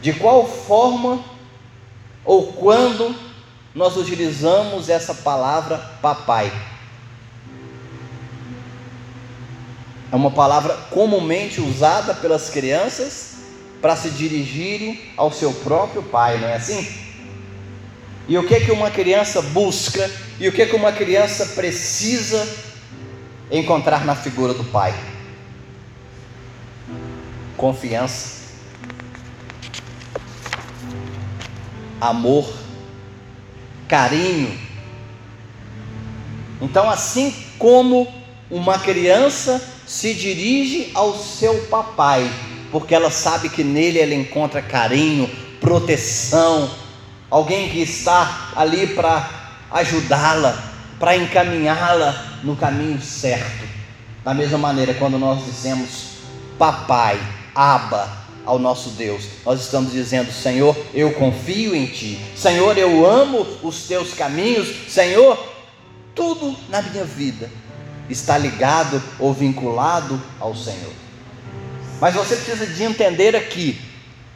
De 0.00 0.14
qual 0.14 0.48
forma 0.48 1.22
ou 2.24 2.54
quando 2.54 3.14
nós 3.74 3.96
utilizamos 3.98 4.88
essa 4.88 5.14
palavra 5.14 5.76
papai? 6.00 6.50
É 10.12 10.16
uma 10.16 10.30
palavra 10.30 10.74
comumente 10.90 11.60
usada 11.60 12.14
pelas 12.14 12.50
crianças 12.50 13.34
para 13.80 13.94
se 13.96 14.10
dirigirem 14.10 15.00
ao 15.16 15.32
seu 15.32 15.52
próprio 15.52 16.02
pai, 16.02 16.38
não 16.38 16.48
é 16.48 16.56
assim? 16.56 16.86
E 18.28 18.36
o 18.36 18.46
que 18.46 18.60
que 18.60 18.72
uma 18.72 18.90
criança 18.90 19.40
busca 19.40 20.10
e 20.38 20.48
o 20.48 20.52
que 20.52 20.66
que 20.66 20.76
uma 20.76 20.92
criança 20.92 21.46
precisa 21.46 22.46
encontrar 23.50 24.04
na 24.04 24.14
figura 24.14 24.52
do 24.52 24.64
pai? 24.64 24.94
Confiança, 27.56 28.40
amor, 32.00 32.52
carinho. 33.88 34.58
Então, 36.60 36.88
assim 36.90 37.34
como 37.58 38.06
uma 38.50 38.78
criança 38.78 39.60
se 39.90 40.14
dirige 40.14 40.92
ao 40.94 41.18
seu 41.18 41.62
papai, 41.62 42.30
porque 42.70 42.94
ela 42.94 43.10
sabe 43.10 43.48
que 43.48 43.64
nele 43.64 43.98
ela 43.98 44.14
encontra 44.14 44.62
carinho, 44.62 45.28
proteção, 45.60 46.70
alguém 47.28 47.68
que 47.68 47.80
está 47.80 48.52
ali 48.54 48.86
para 48.86 49.28
ajudá-la, 49.68 50.56
para 50.96 51.16
encaminhá-la 51.16 52.38
no 52.44 52.54
caminho 52.54 53.02
certo. 53.02 53.66
Da 54.22 54.32
mesma 54.32 54.58
maneira, 54.58 54.94
quando 54.94 55.18
nós 55.18 55.44
dizemos 55.44 56.10
papai, 56.56 57.18
aba 57.52 58.16
ao 58.46 58.60
nosso 58.60 58.90
Deus, 58.90 59.24
nós 59.44 59.60
estamos 59.60 59.90
dizendo: 59.90 60.30
Senhor, 60.30 60.76
eu 60.94 61.14
confio 61.14 61.74
em 61.74 61.86
Ti, 61.86 62.16
Senhor, 62.36 62.78
eu 62.78 63.04
amo 63.04 63.44
os 63.60 63.88
Teus 63.88 64.14
caminhos, 64.14 64.68
Senhor, 64.88 65.36
tudo 66.14 66.56
na 66.68 66.80
minha 66.80 67.04
vida 67.04 67.50
está 68.10 68.36
ligado 68.36 69.02
ou 69.18 69.32
vinculado 69.32 70.20
ao 70.38 70.54
Senhor. 70.54 70.92
Mas 72.00 72.14
você 72.14 72.36
precisa 72.36 72.66
de 72.66 72.82
entender 72.82 73.36
aqui 73.36 73.80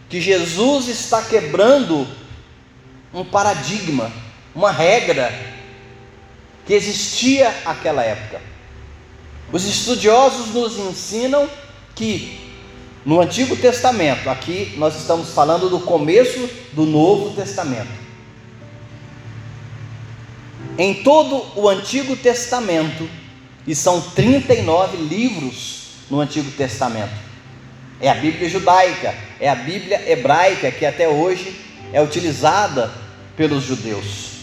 que 0.09 0.21
Jesus 0.21 0.89
está 0.89 1.23
quebrando 1.23 2.07
um 3.13 3.25
paradigma, 3.25 4.13
uma 4.55 4.71
regra 4.71 5.33
que 6.67 6.75
existia 6.75 7.55
naquela 7.65 8.03
época. 8.03 8.41
Os 9.53 9.65
estudiosos 9.65 10.49
nos 10.55 10.79
ensinam 10.79 11.49
que 11.95 12.41
no 13.05 13.21
Antigo 13.21 13.55
Testamento, 13.55 14.31
aqui 14.31 14.75
nós 14.79 14.97
estamos 14.97 15.31
falando 15.31 15.69
do 15.69 15.81
começo 15.81 16.49
do 16.73 16.87
Novo 16.87 17.35
Testamento. 17.35 18.05
Em 20.79 21.03
todo 21.03 21.45
o 21.55 21.69
Antigo 21.69 22.17
Testamento, 22.17 23.09
e 23.67 23.75
são 23.75 24.01
39 24.01 24.97
livros 24.97 25.85
no 26.11 26.21
Antigo 26.21 26.51
Testamento. 26.51 27.15
É 28.01 28.11
a 28.11 28.15
Bíblia 28.15 28.49
judaica, 28.49 29.15
é 29.41 29.49
a 29.49 29.55
Bíblia 29.55 30.11
hebraica 30.11 30.71
que 30.71 30.85
até 30.85 31.09
hoje 31.09 31.55
é 31.93 32.03
utilizada 32.03 32.93
pelos 33.37 33.65
judeus. 33.65 34.35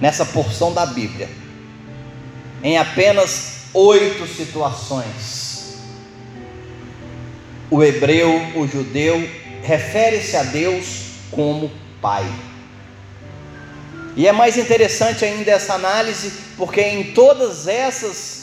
Nessa 0.00 0.24
porção 0.24 0.72
da 0.72 0.86
Bíblia, 0.86 1.28
em 2.62 2.78
apenas 2.78 3.66
oito 3.72 4.26
situações, 4.26 5.78
o 7.70 7.82
hebreu, 7.82 8.30
o 8.56 8.66
judeu, 8.66 9.16
refere-se 9.62 10.36
a 10.36 10.42
Deus 10.42 11.10
como 11.30 11.70
Pai. 12.00 12.26
E 14.16 14.26
é 14.26 14.32
mais 14.32 14.56
interessante 14.58 15.24
ainda 15.24 15.50
essa 15.50 15.74
análise, 15.74 16.32
porque 16.56 16.80
em 16.80 17.12
todas 17.12 17.66
essas 17.68 18.40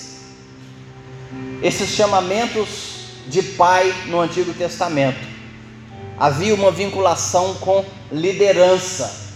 esses 1.61 1.89
chamamentos 1.89 2.97
de 3.27 3.41
pai 3.41 3.93
no 4.07 4.19
Antigo 4.19 4.53
Testamento. 4.53 5.19
Havia 6.17 6.55
uma 6.55 6.71
vinculação 6.71 7.55
com 7.55 7.85
liderança, 8.11 9.33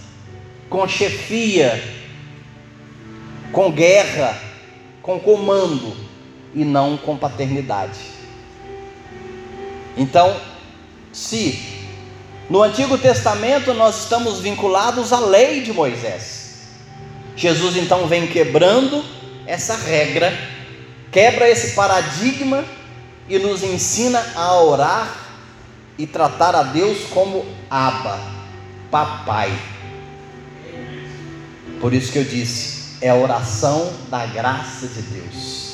com 0.70 0.88
chefia, 0.88 1.84
com 3.52 3.72
guerra, 3.72 4.40
com 5.02 5.20
comando 5.20 5.96
e 6.56 6.64
não 6.64 6.98
com 6.98 7.18
paternidade. 7.18 8.00
Então, 9.98 10.40
se 11.12 11.81
no 12.52 12.62
Antigo 12.62 12.98
Testamento 12.98 13.74
nós 13.74 14.04
estamos 14.04 14.40
vinculados 14.40 15.12
à 15.12 15.20
lei 15.20 15.62
de 15.62 15.72
Moisés, 15.72 16.68
Jesus 17.36 17.78
então 17.78 18.06
vem 18.08 18.28
quebrando 18.28 19.04
essa 19.48 19.76
regra 19.76 20.32
quebra 21.12 21.50
esse 21.50 21.76
paradigma 21.76 22.64
e 23.28 23.38
nos 23.38 23.64
ensina 23.64 24.26
a 24.36 24.62
orar 24.62 25.18
e 25.98 26.08
tratar 26.08 26.56
a 26.56 26.64
Deus 26.64 27.00
como 27.10 27.46
Abba, 27.70 28.20
papai. 28.90 29.52
Por 31.80 31.94
isso 31.94 32.12
que 32.12 32.20
eu 32.20 32.24
disse, 32.24 32.96
é 33.02 33.10
a 33.10 33.16
oração 33.16 33.92
da 34.10 34.26
graça 34.26 34.88
de 34.88 35.02
Deus. 35.02 35.72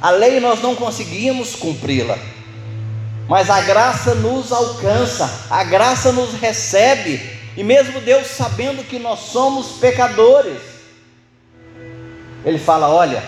A 0.00 0.10
lei 0.10 0.38
nós 0.40 0.60
não 0.60 0.74
conseguimos 0.74 1.54
cumpri-la, 1.54 2.18
mas 3.32 3.48
a 3.48 3.62
graça 3.62 4.14
nos 4.14 4.52
alcança, 4.52 5.46
a 5.48 5.64
graça 5.64 6.12
nos 6.12 6.34
recebe, 6.34 7.18
e 7.56 7.64
mesmo 7.64 7.98
Deus 7.98 8.26
sabendo 8.26 8.84
que 8.84 8.98
nós 8.98 9.20
somos 9.20 9.78
pecadores, 9.78 10.60
Ele 12.44 12.58
fala: 12.58 12.90
Olha, 12.90 13.24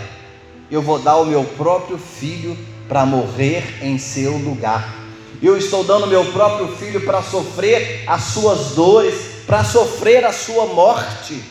eu 0.71 0.83
vou 0.83 0.99
dar 0.99 1.17
o 1.17 1.25
meu 1.25 1.43
próprio 1.57 1.97
filho 1.97 2.55
para 2.87 3.07
morrer 3.07 3.79
em 3.81 3.97
seu 3.97 4.37
lugar. 4.37 4.95
Eu 5.43 5.57
estou 5.57 5.83
dando 5.83 6.05
o 6.05 6.11
meu 6.11 6.27
próprio 6.33 6.77
filho 6.77 7.03
para 7.07 7.23
sofrer 7.23 8.05
as 8.07 8.25
suas 8.25 8.73
dores, 8.73 9.15
para 9.47 9.65
sofrer 9.65 10.23
a 10.27 10.35
sua 10.35 10.67
morte 10.67 11.43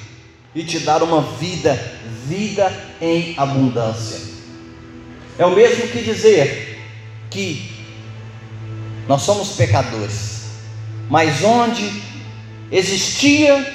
e 0.54 0.64
te 0.64 0.78
dar 0.78 1.02
uma 1.02 1.24
vida, 1.24 1.74
vida 2.28 2.72
em 3.02 3.34
abundância. 3.36 4.22
É 5.40 5.46
o 5.48 5.56
mesmo 5.56 5.88
que 5.88 6.04
dizer 6.04 6.80
que 7.32 7.73
nós 9.08 9.22
somos 9.22 9.50
pecadores, 9.50 10.44
mas 11.10 11.44
onde 11.44 12.04
existia 12.72 13.66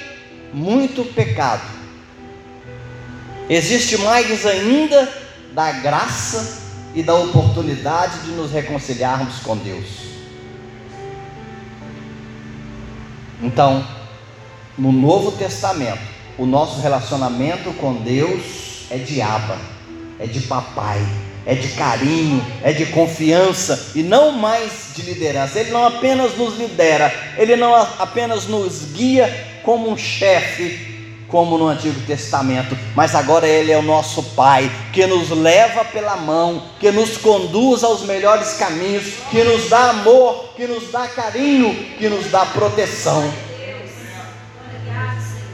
muito 0.52 1.04
pecado, 1.14 1.68
existe 3.48 3.98
mais 3.98 4.46
ainda 4.46 5.08
da 5.52 5.70
graça 5.72 6.62
e 6.94 7.02
da 7.02 7.14
oportunidade 7.14 8.20
de 8.20 8.30
nos 8.32 8.50
reconciliarmos 8.50 9.40
com 9.40 9.56
Deus. 9.56 10.08
Então, 13.42 13.86
no 14.76 14.90
Novo 14.90 15.32
Testamento, 15.32 16.00
o 16.36 16.46
nosso 16.46 16.80
relacionamento 16.80 17.72
com 17.74 17.94
Deus 17.94 18.86
é 18.90 18.96
de 18.96 19.20
aba, 19.20 19.58
é 20.18 20.26
de 20.26 20.40
papai, 20.42 21.00
é 21.48 21.54
de 21.54 21.68
carinho, 21.68 22.44
é 22.62 22.74
de 22.74 22.84
confiança 22.84 23.92
e 23.94 24.02
não 24.02 24.32
mais 24.32 24.90
de 24.94 25.00
liderança. 25.00 25.58
Ele 25.58 25.70
não 25.70 25.87
apenas 25.87 26.37
nos 26.37 26.58
lidera, 26.58 27.11
ele 27.38 27.56
não 27.56 27.74
apenas 27.74 28.46
nos 28.46 28.92
guia 28.92 29.61
como 29.64 29.90
um 29.90 29.96
chefe, 29.96 31.24
como 31.26 31.56
no 31.56 31.68
Antigo 31.68 31.98
Testamento, 32.06 32.76
mas 32.94 33.14
agora 33.14 33.46
Ele 33.46 33.72
é 33.72 33.78
o 33.78 33.82
nosso 33.82 34.22
Pai, 34.34 34.70
que 34.92 35.06
nos 35.06 35.30
leva 35.30 35.87
pela 35.87 36.16
mão, 36.16 36.64
que 36.78 36.90
nos 36.90 37.16
conduz 37.16 37.82
aos 37.82 38.02
melhores 38.02 38.54
caminhos, 38.54 39.14
que 39.30 39.42
nos 39.42 39.70
dá 39.70 39.90
amor, 39.90 40.52
que 40.54 40.66
nos 40.66 40.90
dá 40.90 41.08
carinho, 41.08 41.74
que 41.98 42.11
nos 42.11 42.30
dá 42.30 42.44
proteção. 42.44 43.32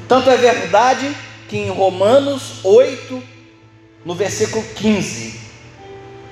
Tanto 0.08 0.28
é 0.28 0.36
verdade 0.36 1.14
que 1.48 1.56
em 1.56 1.70
Romanos 1.70 2.64
8, 2.64 3.22
no 4.04 4.14
versículo 4.14 4.64
15, 4.74 5.43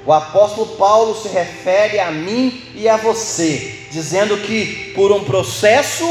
o 0.05 0.13
apóstolo 0.13 0.77
Paulo 0.77 1.21
se 1.21 1.29
refere 1.29 2.01
a 2.01 2.11
mim 2.11 2.73
e 2.75 2.89
a 2.89 2.97
você, 2.97 3.87
dizendo 3.91 4.37
que 4.39 4.93
por 4.95 5.13
um 5.13 5.25
processo 5.25 6.05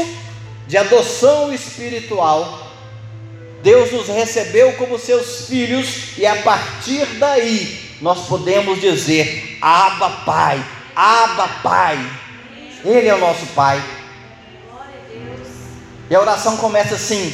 de 0.66 0.76
adoção 0.78 1.52
espiritual, 1.52 2.70
Deus 3.62 3.92
nos 3.92 4.08
recebeu 4.08 4.72
como 4.72 4.98
seus 4.98 5.46
filhos 5.46 6.16
e 6.16 6.24
a 6.24 6.36
partir 6.42 7.04
daí 7.18 7.96
nós 8.00 8.26
podemos 8.26 8.80
dizer: 8.80 9.58
Abba 9.60 10.10
Pai, 10.24 10.64
Abba 10.96 11.48
Pai. 11.62 11.98
Ele 12.84 13.08
é 13.08 13.14
o 13.14 13.18
nosso 13.18 13.46
Pai. 13.54 13.82
E 16.10 16.14
a 16.14 16.20
oração 16.20 16.56
começa 16.56 16.94
assim: 16.94 17.32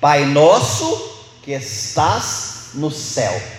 Pai 0.00 0.24
nosso 0.24 1.08
que 1.42 1.52
estás 1.52 2.70
no 2.74 2.90
céu. 2.90 3.57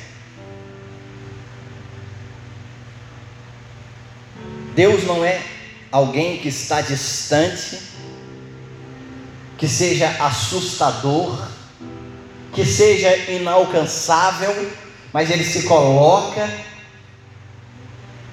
Deus 4.76 5.04
não 5.06 5.24
é 5.24 5.42
alguém 5.92 6.38
que 6.38 6.50
está 6.50 6.82
distante, 6.82 7.80
que 9.58 9.68
seja 9.68 10.10
assustador, 10.20 11.48
que 12.54 12.66
seja 12.66 13.16
inalcançável, 13.32 14.72
mas 15.12 15.30
Ele 15.30 15.44
se 15.44 15.64
coloca 15.64 16.50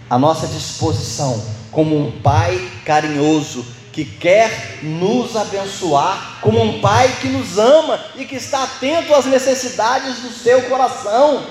à 0.08 0.18
nossa 0.18 0.46
disposição 0.46 1.44
como 1.70 1.96
um 1.96 2.20
Pai 2.20 2.70
carinhoso 2.84 3.66
que 3.92 4.04
quer 4.04 4.78
nos 4.82 5.34
abençoar, 5.34 6.38
como 6.42 6.62
um 6.62 6.80
Pai 6.80 7.16
que 7.20 7.28
nos 7.28 7.58
ama 7.58 7.98
e 8.14 8.24
que 8.24 8.36
está 8.36 8.64
atento 8.64 9.14
às 9.14 9.24
necessidades 9.24 10.20
do 10.20 10.30
seu 10.30 10.62
coração. 10.62 11.42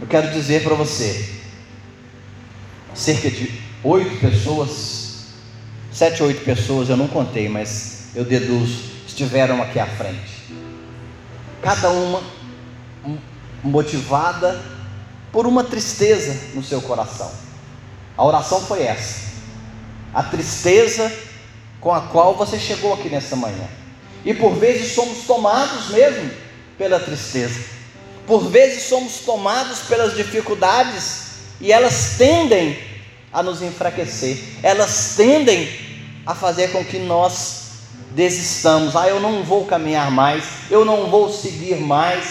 Eu 0.00 0.08
quero 0.08 0.30
dizer 0.32 0.62
para 0.64 0.74
você, 0.74 1.39
cerca 2.94 3.30
de 3.30 3.60
oito 3.82 4.20
pessoas, 4.20 5.26
sete 5.92 6.22
ou 6.22 6.28
oito 6.28 6.44
pessoas, 6.44 6.88
eu 6.88 6.96
não 6.96 7.08
contei, 7.08 7.48
mas 7.48 8.08
eu 8.14 8.24
deduzo, 8.24 8.90
estiveram 9.06 9.62
aqui 9.62 9.78
à 9.78 9.86
frente. 9.86 10.40
Cada 11.62 11.90
uma 11.90 12.22
motivada 13.62 14.60
por 15.32 15.46
uma 15.46 15.62
tristeza 15.62 16.54
no 16.54 16.62
seu 16.62 16.80
coração. 16.80 17.30
A 18.16 18.24
oração 18.24 18.60
foi 18.60 18.82
essa. 18.82 19.30
A 20.12 20.22
tristeza 20.22 21.10
com 21.80 21.92
a 21.92 22.02
qual 22.02 22.34
você 22.34 22.58
chegou 22.58 22.92
aqui 22.92 23.08
nessa 23.08 23.36
manhã. 23.36 23.68
E 24.24 24.34
por 24.34 24.54
vezes 24.54 24.92
somos 24.92 25.24
tomados 25.24 25.88
mesmo 25.88 26.30
pela 26.76 27.00
tristeza. 27.00 27.60
Por 28.26 28.48
vezes 28.48 28.84
somos 28.84 29.20
tomados 29.20 29.80
pelas 29.80 30.14
dificuldades 30.14 31.29
e 31.60 31.72
elas 31.72 32.14
tendem 32.16 32.78
a 33.32 33.42
nos 33.42 33.62
enfraquecer, 33.62 34.38
elas 34.62 35.14
tendem 35.16 35.68
a 36.26 36.34
fazer 36.34 36.72
com 36.72 36.84
que 36.84 36.98
nós 36.98 37.60
desistamos. 38.12 38.96
Ah, 38.96 39.08
eu 39.08 39.20
não 39.20 39.42
vou 39.42 39.66
caminhar 39.66 40.10
mais, 40.10 40.44
eu 40.70 40.84
não 40.84 41.08
vou 41.10 41.32
seguir 41.32 41.76
mais, 41.76 42.24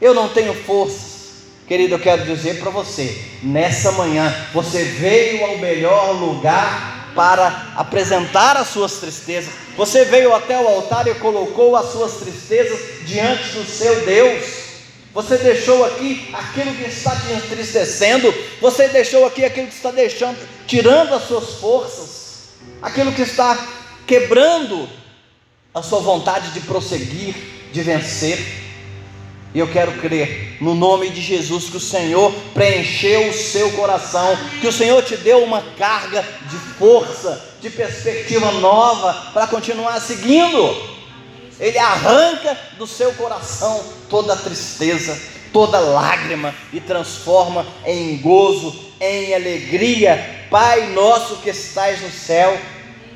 eu 0.00 0.14
não 0.14 0.28
tenho 0.28 0.54
forças. 0.54 1.18
Querido, 1.66 1.94
eu 1.94 1.98
quero 1.98 2.24
dizer 2.24 2.60
para 2.60 2.70
você, 2.70 3.22
nessa 3.42 3.92
manhã 3.92 4.34
você 4.54 4.84
veio 4.84 5.44
ao 5.44 5.58
melhor 5.58 6.12
lugar 6.12 7.12
para 7.14 7.72
apresentar 7.76 8.56
as 8.56 8.68
suas 8.68 8.94
tristezas. 8.94 9.52
Você 9.76 10.04
veio 10.04 10.34
até 10.34 10.58
o 10.58 10.66
altar 10.66 11.06
e 11.06 11.14
colocou 11.16 11.76
as 11.76 11.92
suas 11.92 12.14
tristezas 12.14 12.78
diante 13.04 13.50
do 13.50 13.64
seu 13.64 14.04
Deus. 14.04 14.57
Você 15.18 15.36
deixou 15.36 15.84
aqui 15.84 16.30
aquilo 16.32 16.72
que 16.76 16.84
está 16.84 17.10
te 17.16 17.32
entristecendo, 17.32 18.32
você 18.60 18.86
deixou 18.86 19.26
aqui 19.26 19.44
aquilo 19.44 19.66
que 19.66 19.74
está 19.74 19.90
deixando, 19.90 20.38
tirando 20.64 21.12
as 21.12 21.24
suas 21.24 21.54
forças, 21.54 22.50
aquilo 22.80 23.10
que 23.10 23.22
está 23.22 23.58
quebrando 24.06 24.88
a 25.74 25.82
sua 25.82 25.98
vontade 25.98 26.52
de 26.52 26.60
prosseguir, 26.60 27.34
de 27.72 27.82
vencer. 27.82 28.38
E 29.52 29.58
eu 29.58 29.66
quero 29.66 29.90
crer 29.94 30.56
no 30.60 30.76
nome 30.76 31.10
de 31.10 31.20
Jesus 31.20 31.64
que 31.64 31.78
o 31.78 31.80
Senhor 31.80 32.32
preencheu 32.54 33.28
o 33.28 33.34
seu 33.34 33.72
coração, 33.72 34.38
que 34.60 34.68
o 34.68 34.72
Senhor 34.72 35.02
te 35.02 35.16
deu 35.16 35.42
uma 35.42 35.62
carga 35.76 36.24
de 36.48 36.56
força, 36.78 37.44
de 37.60 37.70
perspectiva 37.70 38.52
nova 38.52 39.32
para 39.32 39.48
continuar 39.48 40.00
seguindo. 40.00 40.97
Ele 41.60 41.78
arranca 41.78 42.56
do 42.76 42.86
seu 42.86 43.12
coração 43.14 43.84
toda 44.08 44.36
tristeza, 44.36 45.20
toda 45.52 45.80
lágrima 45.80 46.54
e 46.72 46.80
transforma 46.80 47.66
em 47.84 48.18
gozo, 48.18 48.74
em 49.00 49.34
alegria. 49.34 50.46
Pai 50.50 50.86
nosso 50.92 51.36
que 51.36 51.50
estais 51.50 52.00
no 52.00 52.10
céu. 52.10 52.58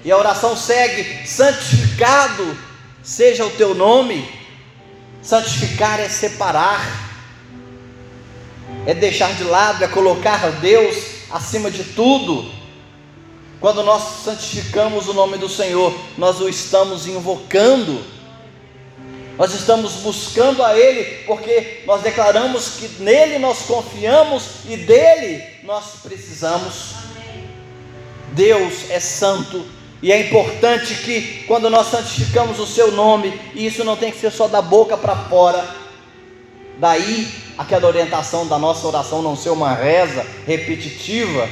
E 0.04 0.10
a 0.10 0.16
oração 0.16 0.56
segue: 0.56 1.26
santificado 1.26 2.56
seja 3.02 3.46
o 3.46 3.50
teu 3.50 3.74
nome. 3.74 4.28
Santificar 5.22 6.00
é 6.00 6.08
separar, 6.08 6.84
é 8.84 8.92
deixar 8.92 9.32
de 9.34 9.44
lado, 9.44 9.84
é 9.84 9.86
colocar 9.86 10.50
Deus 10.60 10.96
acima 11.30 11.70
de 11.70 11.84
tudo. 11.84 12.50
Quando 13.60 13.84
nós 13.84 14.24
santificamos 14.24 15.06
o 15.06 15.14
nome 15.14 15.38
do 15.38 15.48
Senhor, 15.48 15.96
nós 16.18 16.40
o 16.40 16.48
estamos 16.48 17.06
invocando 17.06 18.04
nós 19.38 19.54
estamos 19.54 19.94
buscando 19.94 20.62
a 20.62 20.78
Ele 20.78 21.24
porque 21.26 21.82
nós 21.86 22.02
declaramos 22.02 22.76
que 22.76 23.02
nele 23.02 23.38
nós 23.38 23.60
confiamos 23.60 24.64
e 24.66 24.76
dele 24.76 25.42
nós 25.62 25.96
precisamos. 26.02 26.94
Deus 28.34 28.90
é 28.90 28.98
santo 29.00 29.64
e 30.02 30.10
é 30.10 30.20
importante 30.20 30.94
que 30.96 31.44
quando 31.46 31.70
nós 31.70 31.86
santificamos 31.86 32.58
o 32.58 32.66
seu 32.66 32.90
nome, 32.90 33.38
e 33.54 33.64
isso 33.64 33.84
não 33.84 33.96
tem 33.96 34.10
que 34.10 34.18
ser 34.18 34.32
só 34.32 34.48
da 34.48 34.60
boca 34.60 34.96
para 34.96 35.14
fora, 35.14 35.64
daí 36.78 37.28
aquela 37.56 37.86
orientação 37.86 38.44
da 38.48 38.58
nossa 38.58 38.84
oração 38.84 39.22
não 39.22 39.36
ser 39.36 39.50
uma 39.50 39.72
reza 39.72 40.26
repetitiva, 40.44 41.48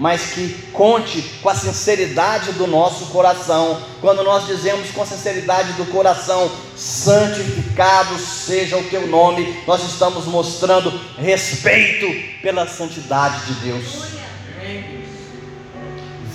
mas 0.00 0.32
que 0.32 0.48
conte 0.72 1.20
com 1.42 1.50
a 1.50 1.54
sinceridade 1.54 2.52
do 2.52 2.66
nosso 2.66 3.08
coração. 3.08 3.82
Quando 4.00 4.24
nós 4.24 4.46
dizemos 4.46 4.90
com 4.92 5.02
a 5.02 5.06
sinceridade 5.06 5.74
do 5.74 5.84
coração, 5.92 6.50
santificado 6.74 8.18
seja 8.18 8.78
o 8.78 8.84
teu 8.84 9.06
nome, 9.06 9.62
nós 9.66 9.84
estamos 9.84 10.24
mostrando 10.24 10.90
respeito 11.18 12.06
pela 12.40 12.66
santidade 12.66 13.44
de 13.44 13.60
Deus. 13.60 13.84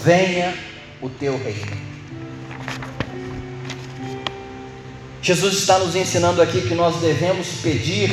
Venha 0.04 0.54
o 1.02 1.10
teu 1.10 1.36
reino. 1.36 1.86
Jesus 5.24 5.56
está 5.56 5.80
nos 5.80 5.96
ensinando 5.96 6.40
aqui 6.40 6.62
que 6.62 6.76
nós 6.76 6.98
devemos 6.98 7.48
pedir 7.64 8.12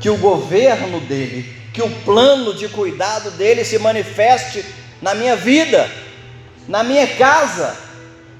que 0.00 0.08
o 0.08 0.16
governo 0.16 0.98
dele 1.00 1.54
que 1.76 1.82
o 1.82 1.90
plano 2.06 2.54
de 2.54 2.70
cuidado 2.70 3.30
dele 3.32 3.62
se 3.62 3.78
manifeste 3.78 4.64
na 5.02 5.14
minha 5.14 5.36
vida, 5.36 5.90
na 6.66 6.82
minha 6.82 7.06
casa, 7.06 7.76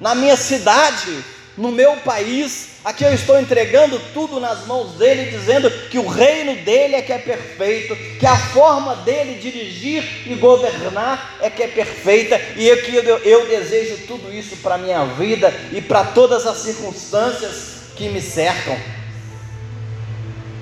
na 0.00 0.14
minha 0.14 0.34
cidade, 0.36 1.22
no 1.54 1.70
meu 1.70 1.96
país. 1.96 2.76
Aqui 2.82 3.04
eu 3.04 3.12
estou 3.12 3.38
entregando 3.38 4.00
tudo 4.14 4.40
nas 4.40 4.66
mãos 4.66 4.92
dele, 4.92 5.30
dizendo 5.30 5.70
que 5.90 5.98
o 5.98 6.06
reino 6.06 6.56
dele 6.64 6.94
é 6.94 7.02
que 7.02 7.12
é 7.12 7.18
perfeito, 7.18 7.94
que 8.18 8.24
a 8.24 8.38
forma 8.38 8.96
dele 8.96 9.38
dirigir 9.38 10.02
e 10.24 10.34
governar 10.36 11.36
é 11.42 11.50
que 11.50 11.62
é 11.62 11.68
perfeita, 11.68 12.40
e 12.56 12.66
eu, 12.66 12.82
que 12.82 12.96
eu, 12.96 13.18
eu 13.18 13.46
desejo 13.48 14.06
tudo 14.06 14.32
isso 14.32 14.56
para 14.62 14.76
a 14.76 14.78
minha 14.78 15.04
vida 15.04 15.52
e 15.72 15.82
para 15.82 16.04
todas 16.04 16.46
as 16.46 16.56
circunstâncias 16.56 17.90
que 17.94 18.08
me 18.08 18.22
cercam. 18.22 18.95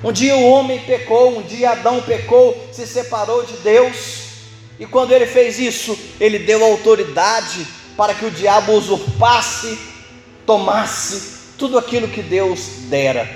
Um 0.04 0.12
dia 0.12 0.36
o 0.36 0.50
homem 0.50 0.78
pecou, 0.80 1.38
um 1.38 1.42
dia 1.42 1.70
Adão 1.70 2.02
pecou, 2.02 2.68
se 2.70 2.86
separou 2.86 3.42
de 3.42 3.54
Deus, 3.54 4.24
e 4.78 4.84
quando 4.84 5.12
ele 5.12 5.24
fez 5.24 5.58
isso, 5.58 5.98
ele 6.20 6.40
deu 6.40 6.62
autoridade 6.62 7.66
para 7.96 8.12
que 8.12 8.26
o 8.26 8.30
diabo 8.30 8.72
usurpasse, 8.72 9.78
tomasse 10.44 11.54
tudo 11.56 11.78
aquilo 11.78 12.06
que 12.06 12.20
Deus 12.20 12.66
dera. 12.90 13.26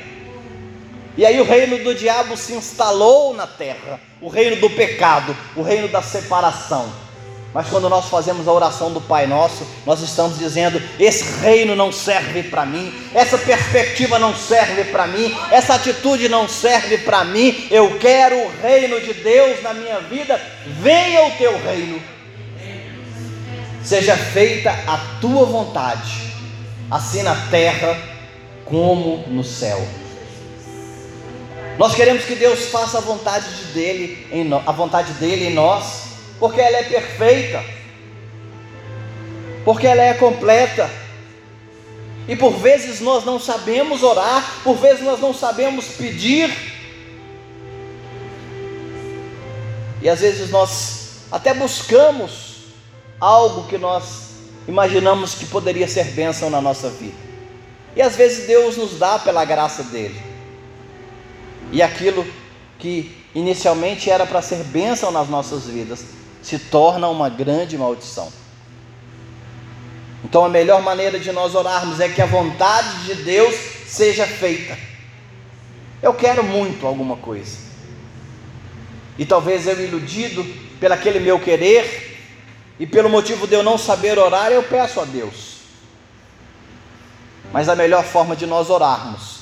E 1.16 1.24
aí 1.24 1.40
o 1.40 1.44
reino 1.44 1.78
do 1.78 1.94
diabo 1.94 2.36
se 2.36 2.52
instalou 2.52 3.32
na 3.32 3.46
terra, 3.46 3.98
o 4.20 4.28
reino 4.28 4.56
do 4.56 4.68
pecado, 4.68 5.34
o 5.56 5.62
reino 5.62 5.88
da 5.88 6.02
separação. 6.02 6.92
Mas 7.58 7.66
quando 7.70 7.88
nós 7.88 8.04
fazemos 8.04 8.46
a 8.46 8.52
oração 8.52 8.92
do 8.92 9.00
Pai 9.00 9.26
Nosso, 9.26 9.66
nós 9.84 10.00
estamos 10.00 10.38
dizendo: 10.38 10.80
esse 10.96 11.40
reino 11.40 11.74
não 11.74 11.90
serve 11.90 12.44
para 12.44 12.64
mim, 12.64 12.94
essa 13.12 13.36
perspectiva 13.36 14.16
não 14.16 14.32
serve 14.32 14.84
para 14.84 15.08
mim, 15.08 15.36
essa 15.50 15.74
atitude 15.74 16.28
não 16.28 16.48
serve 16.48 16.98
para 16.98 17.24
mim. 17.24 17.66
Eu 17.68 17.98
quero 17.98 18.36
o 18.36 18.52
reino 18.62 19.00
de 19.00 19.12
Deus 19.12 19.60
na 19.60 19.74
minha 19.74 19.98
vida. 20.02 20.40
Venha 20.66 21.26
o 21.26 21.32
teu 21.32 21.60
reino. 21.60 22.00
Seja 23.82 24.16
feita 24.16 24.70
a 24.86 25.18
tua 25.20 25.44
vontade, 25.44 26.32
assim 26.88 27.24
na 27.24 27.34
terra 27.50 27.98
como 28.66 29.24
no 29.26 29.42
céu. 29.42 29.84
Nós 31.76 31.92
queremos 31.92 32.24
que 32.24 32.36
Deus 32.36 32.66
faça 32.66 32.98
a 32.98 33.00
vontade 33.00 33.48
dele 33.74 34.28
a 34.64 34.70
vontade 34.70 35.12
dele 35.14 35.48
em 35.48 35.54
nós, 35.54 36.07
porque 36.38 36.60
ela 36.60 36.78
é 36.78 36.82
perfeita. 36.84 37.64
Porque 39.64 39.86
ela 39.86 40.02
é 40.02 40.14
completa. 40.14 40.88
E 42.26 42.36
por 42.36 42.52
vezes 42.52 43.00
nós 43.00 43.24
não 43.24 43.40
sabemos 43.40 44.02
orar, 44.02 44.60
por 44.62 44.76
vezes 44.76 45.02
nós 45.02 45.20
não 45.20 45.34
sabemos 45.34 45.86
pedir. 45.88 46.54
E 50.00 50.08
às 50.08 50.20
vezes 50.20 50.50
nós 50.50 51.22
até 51.30 51.52
buscamos 51.52 52.58
algo 53.20 53.66
que 53.66 53.76
nós 53.76 54.28
imaginamos 54.68 55.34
que 55.34 55.46
poderia 55.46 55.88
ser 55.88 56.04
bênção 56.12 56.50
na 56.50 56.60
nossa 56.60 56.88
vida. 56.90 57.16
E 57.96 58.02
às 58.02 58.14
vezes 58.14 58.46
Deus 58.46 58.76
nos 58.76 58.98
dá 58.98 59.18
pela 59.18 59.44
graça 59.44 59.82
dele. 59.82 60.20
E 61.72 61.82
aquilo 61.82 62.24
que 62.78 63.16
inicialmente 63.34 64.08
era 64.08 64.24
para 64.24 64.40
ser 64.40 64.62
bênção 64.64 65.10
nas 65.10 65.28
nossas 65.28 65.64
vidas 65.64 66.17
se 66.48 66.58
torna 66.58 67.08
uma 67.08 67.28
grande 67.28 67.76
maldição. 67.76 68.32
Então 70.24 70.46
a 70.46 70.48
melhor 70.48 70.80
maneira 70.80 71.20
de 71.20 71.30
nós 71.30 71.54
orarmos 71.54 72.00
é 72.00 72.08
que 72.08 72.22
a 72.22 72.26
vontade 72.26 73.04
de 73.04 73.16
Deus 73.16 73.54
seja 73.86 74.26
feita. 74.26 74.78
Eu 76.02 76.14
quero 76.14 76.42
muito 76.42 76.86
alguma 76.86 77.16
coisa. 77.18 77.58
E 79.18 79.26
talvez 79.26 79.66
eu 79.66 79.78
iludido 79.78 80.42
pelo 80.80 80.94
aquele 80.94 81.20
meu 81.20 81.38
querer 81.38 82.18
e 82.80 82.86
pelo 82.86 83.10
motivo 83.10 83.46
de 83.46 83.54
eu 83.54 83.62
não 83.62 83.76
saber 83.76 84.18
orar, 84.18 84.50
eu 84.50 84.62
peço 84.62 85.00
a 85.00 85.04
Deus. 85.04 85.58
Mas 87.52 87.68
a 87.68 87.76
melhor 87.76 88.04
forma 88.04 88.34
de 88.34 88.46
nós 88.46 88.70
orarmos, 88.70 89.40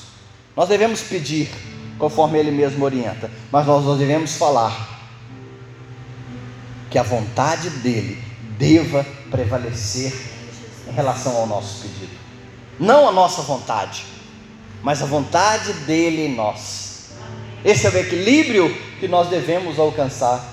nós 0.57 0.67
devemos 0.67 1.01
pedir 1.01 1.49
conforme 1.97 2.37
ele 2.37 2.51
mesmo 2.51 2.83
orienta. 2.83 3.31
Mas 3.49 3.65
nós 3.65 3.97
devemos 3.97 4.35
falar 4.35 4.96
que 6.97 6.99
a 6.99 7.03
vontade 7.03 7.69
dele 7.69 8.17
deva 8.57 9.05
prevalecer 9.29 10.11
em 10.87 10.91
relação 10.91 11.37
ao 11.37 11.45
nosso 11.45 11.83
pedido. 11.83 12.17
Não 12.79 13.07
a 13.07 13.11
nossa 13.11 13.43
vontade, 13.43 14.03
mas 14.81 15.03
a 15.03 15.05
vontade 15.05 15.73
dele 15.85 16.25
em 16.25 16.33
nós. 16.33 17.11
Esse 17.63 17.85
é 17.85 17.91
o 17.91 17.97
equilíbrio 17.99 18.75
que 18.99 19.07
nós 19.07 19.29
devemos 19.29 19.77
alcançar. 19.77 20.43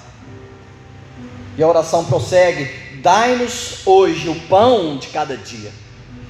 E 1.57 1.63
a 1.63 1.67
oração 1.67 2.05
prossegue: 2.05 2.71
dai-nos 3.01 3.79
hoje 3.87 4.29
o 4.29 4.39
pão 4.43 4.99
de 4.99 5.07
cada 5.07 5.39
dia. 5.39 5.73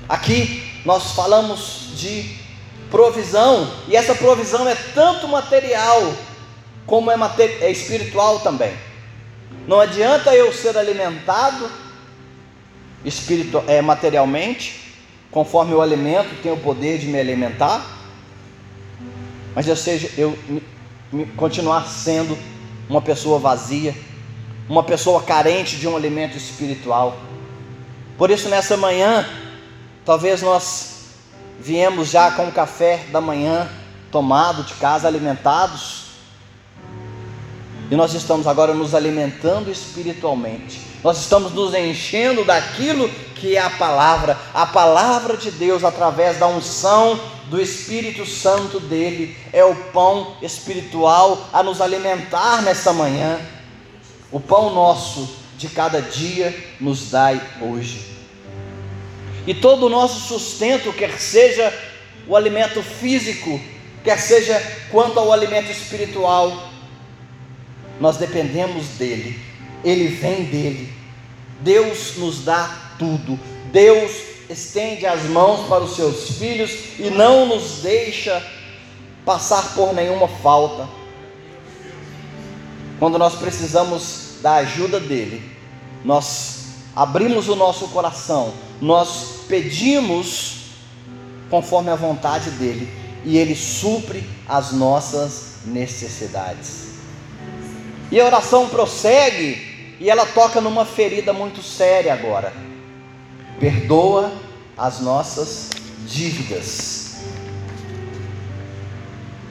Aqui 0.08 0.80
nós 0.84 1.10
falamos 1.10 1.88
de 1.96 2.36
provisão, 2.88 3.68
e 3.88 3.96
essa 3.96 4.14
provisão 4.14 4.68
é 4.68 4.76
tanto 4.94 5.26
material 5.26 6.14
como 6.86 7.10
é, 7.10 7.16
é 7.62 7.72
espiritual 7.72 8.38
também. 8.38 8.93
Não 9.66 9.80
adianta 9.80 10.34
eu 10.34 10.52
ser 10.52 10.76
alimentado 10.76 11.70
espiritu 13.04 13.62
é, 13.66 13.82
materialmente, 13.82 14.94
conforme 15.30 15.74
o 15.74 15.80
alimento 15.80 16.42
tem 16.42 16.52
o 16.52 16.56
poder 16.56 16.98
de 16.98 17.06
me 17.06 17.18
alimentar, 17.18 17.84
mas 19.54 19.68
eu 19.68 19.76
seja 19.76 20.10
eu 20.16 20.36
me, 20.48 20.62
me, 21.12 21.26
continuar 21.26 21.86
sendo 21.86 22.36
uma 22.88 23.00
pessoa 23.00 23.38
vazia, 23.38 23.94
uma 24.68 24.82
pessoa 24.82 25.22
carente 25.22 25.76
de 25.76 25.86
um 25.86 25.96
alimento 25.96 26.36
espiritual. 26.36 27.16
Por 28.16 28.30
isso 28.30 28.48
nessa 28.48 28.76
manhã, 28.76 29.26
talvez 30.04 30.40
nós 30.40 30.94
viemos 31.60 32.10
já 32.10 32.30
com 32.30 32.46
o 32.46 32.52
café 32.52 33.04
da 33.10 33.20
manhã 33.20 33.68
tomado 34.10 34.62
de 34.62 34.74
casa, 34.74 35.08
alimentados. 35.08 36.03
E 37.90 37.96
nós 37.96 38.14
estamos 38.14 38.46
agora 38.46 38.72
nos 38.72 38.94
alimentando 38.94 39.70
espiritualmente. 39.70 40.80
Nós 41.02 41.18
estamos 41.18 41.52
nos 41.52 41.74
enchendo 41.74 42.44
daquilo 42.44 43.08
que 43.34 43.56
é 43.56 43.60
a 43.60 43.68
palavra, 43.70 44.38
a 44.54 44.64
palavra 44.64 45.36
de 45.36 45.50
Deus 45.50 45.84
através 45.84 46.38
da 46.38 46.46
unção 46.46 47.20
do 47.50 47.60
Espírito 47.60 48.24
Santo 48.24 48.80
dele, 48.80 49.36
é 49.52 49.62
o 49.62 49.74
pão 49.92 50.36
espiritual 50.40 51.46
a 51.52 51.62
nos 51.62 51.80
alimentar 51.80 52.62
nesta 52.62 52.92
manhã. 52.92 53.38
O 54.32 54.40
pão 54.40 54.72
nosso 54.74 55.36
de 55.58 55.68
cada 55.68 56.00
dia 56.00 56.54
nos 56.80 57.10
dai 57.10 57.40
hoje. 57.60 58.14
E 59.46 59.52
todo 59.52 59.86
o 59.86 59.90
nosso 59.90 60.20
sustento, 60.20 60.92
quer 60.92 61.18
seja 61.20 61.72
o 62.26 62.34
alimento 62.34 62.82
físico, 62.82 63.60
quer 64.02 64.18
seja 64.18 64.60
quanto 64.90 65.18
ao 65.18 65.30
alimento 65.30 65.70
espiritual, 65.70 66.70
nós 68.00 68.16
dependemos 68.16 68.88
dele, 68.98 69.40
ele 69.84 70.08
vem 70.08 70.44
dele. 70.44 70.92
Deus 71.60 72.16
nos 72.16 72.44
dá 72.44 72.94
tudo. 72.98 73.38
Deus 73.72 74.12
estende 74.48 75.06
as 75.06 75.22
mãos 75.24 75.68
para 75.68 75.82
os 75.82 75.96
seus 75.96 76.38
filhos 76.38 76.70
e 76.98 77.10
não 77.10 77.46
nos 77.46 77.80
deixa 77.82 78.44
passar 79.24 79.74
por 79.74 79.94
nenhuma 79.94 80.28
falta. 80.28 80.88
Quando 82.98 83.18
nós 83.18 83.34
precisamos 83.34 84.38
da 84.42 84.56
ajuda 84.56 85.00
dele, 85.00 85.42
nós 86.04 86.66
abrimos 86.94 87.48
o 87.48 87.56
nosso 87.56 87.88
coração, 87.88 88.52
nós 88.80 89.44
pedimos 89.48 90.64
conforme 91.50 91.90
a 91.90 91.96
vontade 91.96 92.50
dele 92.50 92.88
e 93.24 93.38
ele 93.38 93.54
supre 93.54 94.24
as 94.48 94.72
nossas 94.72 95.56
necessidades. 95.64 96.93
E 98.10 98.20
a 98.20 98.24
oração 98.24 98.68
prossegue 98.68 99.96
e 100.00 100.10
ela 100.10 100.26
toca 100.26 100.60
numa 100.60 100.84
ferida 100.84 101.32
muito 101.32 101.62
séria 101.62 102.12
agora. 102.12 102.52
Perdoa 103.58 104.32
as 104.76 105.00
nossas 105.00 105.70
dívidas. 106.06 107.16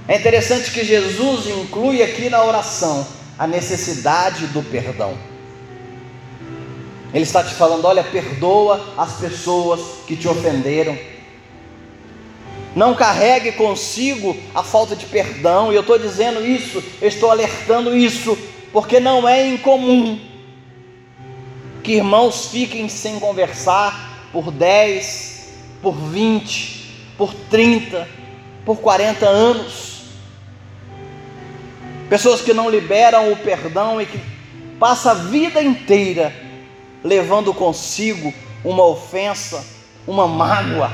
É 0.08 0.18
interessante 0.18 0.72
que 0.72 0.84
Jesus 0.84 1.48
inclui 1.48 2.04
aqui 2.04 2.30
na 2.30 2.44
oração 2.44 3.08
a 3.40 3.48
necessidade 3.48 4.48
do 4.48 4.62
perdão. 4.62 5.18
Ele 7.14 7.24
está 7.24 7.44
te 7.44 7.54
falando: 7.54 7.86
olha, 7.86 8.04
perdoa 8.04 8.94
as 8.98 9.14
pessoas 9.14 9.80
que 10.06 10.16
te 10.16 10.28
ofenderam. 10.28 10.98
Não 12.76 12.96
carregue 12.96 13.52
consigo 13.52 14.36
a 14.54 14.64
falta 14.64 14.96
de 14.96 15.06
perdão, 15.06 15.72
e 15.72 15.76
eu 15.76 15.82
estou 15.82 15.98
dizendo 15.98 16.46
isso, 16.46 16.84
eu 17.02 17.08
estou 17.08 17.30
alertando 17.30 17.96
isso, 17.96 18.38
porque 18.72 19.00
não 19.00 19.28
é 19.28 19.48
incomum 19.48 20.20
que 21.84 21.94
irmãos 21.94 22.48
fiquem 22.48 22.88
sem 22.88 23.20
conversar 23.20 24.30
por 24.32 24.50
10, 24.50 25.54
por 25.82 25.94
20, 25.94 27.14
por 27.18 27.34
30, 27.34 28.08
por 28.66 28.78
40 28.78 29.28
anos. 29.28 30.04
Pessoas 32.10 32.42
que 32.42 32.54
não 32.54 32.70
liberam 32.70 33.32
o 33.32 33.38
perdão 33.38 34.02
e 34.02 34.06
que 34.06 34.20
passam 34.80 35.12
a 35.12 35.16
vida 35.16 35.62
inteira 35.62 36.34
levando 37.04 37.54
consigo 37.54 38.34
uma 38.64 38.86
ofensa, 38.86 39.66
uma 40.08 40.28
mágoa. 40.28 40.92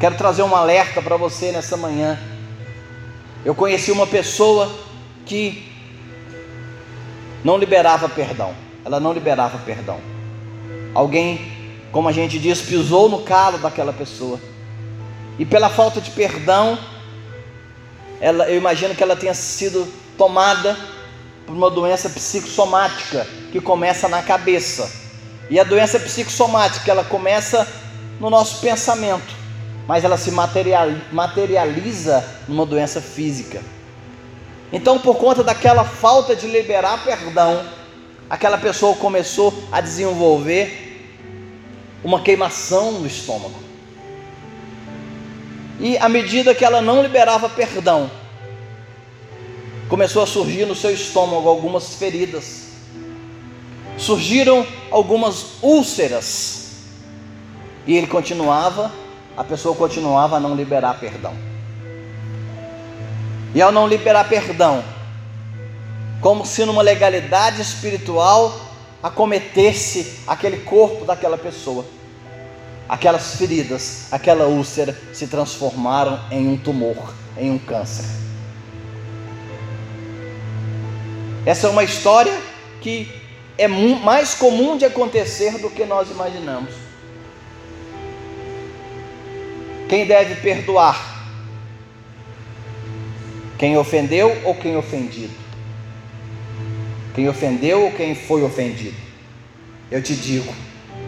Quero 0.00 0.16
trazer 0.16 0.42
um 0.42 0.54
alerta 0.54 1.02
para 1.02 1.16
você 1.16 1.50
nessa 1.50 1.76
manhã. 1.76 2.18
Eu 3.44 3.54
conheci 3.54 3.90
uma 3.90 4.06
pessoa 4.06 4.70
que 5.26 5.72
não 7.44 7.58
liberava 7.58 8.08
perdão. 8.08 8.54
Ela 8.84 9.00
não 9.00 9.12
liberava 9.12 9.58
perdão. 9.58 10.00
Alguém, 10.94 11.80
como 11.90 12.08
a 12.08 12.12
gente 12.12 12.38
diz, 12.38 12.60
pisou 12.60 13.08
no 13.08 13.22
calo 13.22 13.58
daquela 13.58 13.92
pessoa. 13.92 14.40
E 15.36 15.44
pela 15.44 15.68
falta 15.68 16.00
de 16.00 16.10
perdão, 16.12 16.78
ela, 18.20 18.48
eu 18.48 18.56
imagino 18.56 18.94
que 18.94 19.02
ela 19.02 19.16
tenha 19.16 19.34
sido 19.34 19.86
tomada 20.16 20.76
por 21.44 21.56
uma 21.56 21.70
doença 21.70 22.08
psicossomática 22.08 23.26
que 23.50 23.60
começa 23.60 24.08
na 24.08 24.22
cabeça. 24.22 24.90
E 25.50 25.58
a 25.58 25.64
doença 25.64 25.98
psicossomática, 25.98 26.90
ela 26.90 27.04
começa 27.04 27.66
no 28.20 28.30
nosso 28.30 28.60
pensamento. 28.60 29.38
Mas 29.88 30.04
ela 30.04 30.18
se 30.18 30.30
materializa 31.10 32.22
numa 32.46 32.66
doença 32.66 33.00
física. 33.00 33.62
Então, 34.70 34.98
por 34.98 35.16
conta 35.16 35.42
daquela 35.42 35.82
falta 35.82 36.36
de 36.36 36.46
liberar 36.46 37.02
perdão, 37.02 37.64
aquela 38.28 38.58
pessoa 38.58 38.94
começou 38.94 39.50
a 39.72 39.80
desenvolver 39.80 41.16
uma 42.04 42.20
queimação 42.20 42.92
no 42.92 43.06
estômago. 43.06 43.58
E 45.80 45.96
à 45.96 46.06
medida 46.06 46.54
que 46.54 46.66
ela 46.66 46.82
não 46.82 47.02
liberava 47.02 47.48
perdão, 47.48 48.10
começou 49.88 50.22
a 50.22 50.26
surgir 50.26 50.66
no 50.66 50.74
seu 50.74 50.90
estômago 50.90 51.48
algumas 51.48 51.94
feridas, 51.94 52.72
surgiram 53.96 54.66
algumas 54.90 55.62
úlceras, 55.62 56.72
e 57.86 57.96
ele 57.96 58.06
continuava, 58.06 58.92
a 59.38 59.44
pessoa 59.44 59.72
continuava 59.76 60.36
a 60.36 60.40
não 60.40 60.56
liberar 60.56 60.98
perdão. 60.98 61.32
E 63.54 63.62
ao 63.62 63.70
não 63.70 63.86
liberar 63.86 64.28
perdão, 64.28 64.82
como 66.20 66.44
se 66.44 66.64
numa 66.64 66.82
legalidade 66.82 67.62
espiritual 67.62 68.52
acometesse 69.00 70.24
aquele 70.26 70.56
corpo 70.56 71.04
daquela 71.04 71.38
pessoa. 71.38 71.84
Aquelas 72.88 73.36
feridas, 73.36 74.08
aquela 74.10 74.46
úlcera 74.46 74.98
se 75.12 75.28
transformaram 75.28 76.18
em 76.32 76.48
um 76.48 76.56
tumor, 76.56 77.14
em 77.36 77.48
um 77.48 77.58
câncer. 77.60 78.06
Essa 81.46 81.68
é 81.68 81.70
uma 81.70 81.84
história 81.84 82.36
que 82.80 83.08
é 83.56 83.68
mais 83.68 84.34
comum 84.34 84.76
de 84.76 84.84
acontecer 84.84 85.58
do 85.58 85.70
que 85.70 85.84
nós 85.84 86.10
imaginamos. 86.10 86.87
Quem 89.88 90.06
deve 90.06 90.36
perdoar? 90.36 91.16
Quem 93.58 93.76
ofendeu 93.76 94.40
ou 94.44 94.54
quem 94.54 94.76
ofendido? 94.76 95.34
Quem 97.14 97.28
ofendeu 97.28 97.84
ou 97.84 97.92
quem 97.92 98.14
foi 98.14 98.42
ofendido? 98.42 98.96
Eu 99.90 100.02
te 100.02 100.14
digo, 100.14 100.54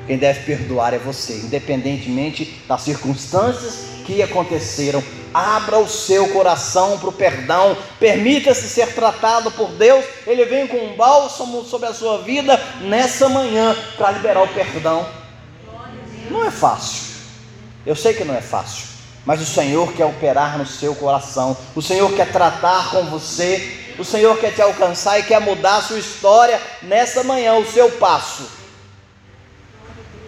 quem 0.07 0.17
deve 0.17 0.41
perdoar 0.41 0.95
é 0.95 0.99
você, 0.99 1.35
independentemente 1.35 2.63
das 2.67 2.83
circunstâncias 2.83 3.85
que 4.05 4.23
aconteceram. 4.23 5.05
Abra 5.33 5.79
o 5.79 5.89
seu 5.89 6.29
coração 6.31 6.99
para 6.99 7.11
o 7.11 7.13
perdão, 7.13 7.77
permita-se 8.01 8.69
ser 8.69 8.93
tratado 8.95 9.53
por 9.53 9.69
Deus. 9.73 10.05
Ele 10.27 10.45
vem 10.47 10.67
com 10.67 10.79
um 10.79 10.97
bálsamo 10.97 11.63
sobre 11.65 11.87
a 11.87 11.95
sua 11.95 12.23
vida 12.23 12.61
nessa 12.81 13.29
manhã 13.29 13.77
para 13.97 14.11
liberar 14.11 14.43
o 14.43 14.49
perdão. 14.49 15.07
Não 16.29 16.45
é 16.45 16.51
fácil, 16.51 17.10
eu 17.87 17.97
sei 17.97 18.15
que 18.15 18.25
não 18.25 18.35
é 18.35 18.41
fácil, 18.41 18.85
mas 19.25 19.41
o 19.41 19.47
Senhor 19.47 19.93
quer 19.93 20.05
operar 20.05 20.59
no 20.59 20.67
seu 20.67 20.95
coração, 20.95 21.57
o 21.75 21.83
Senhor 21.83 22.13
quer 22.13 22.31
tratar 22.31 22.91
com 22.91 23.05
você, 23.07 23.95
o 23.99 24.05
Senhor 24.05 24.39
quer 24.39 24.53
te 24.53 24.63
alcançar 24.63 25.19
e 25.19 25.23
quer 25.23 25.41
mudar 25.41 25.77
a 25.77 25.83
sua 25.83 25.99
história 25.99 26.61
nessa 26.83 27.23
manhã, 27.23 27.55
o 27.55 27.71
seu 27.71 27.91
passo. 27.93 28.49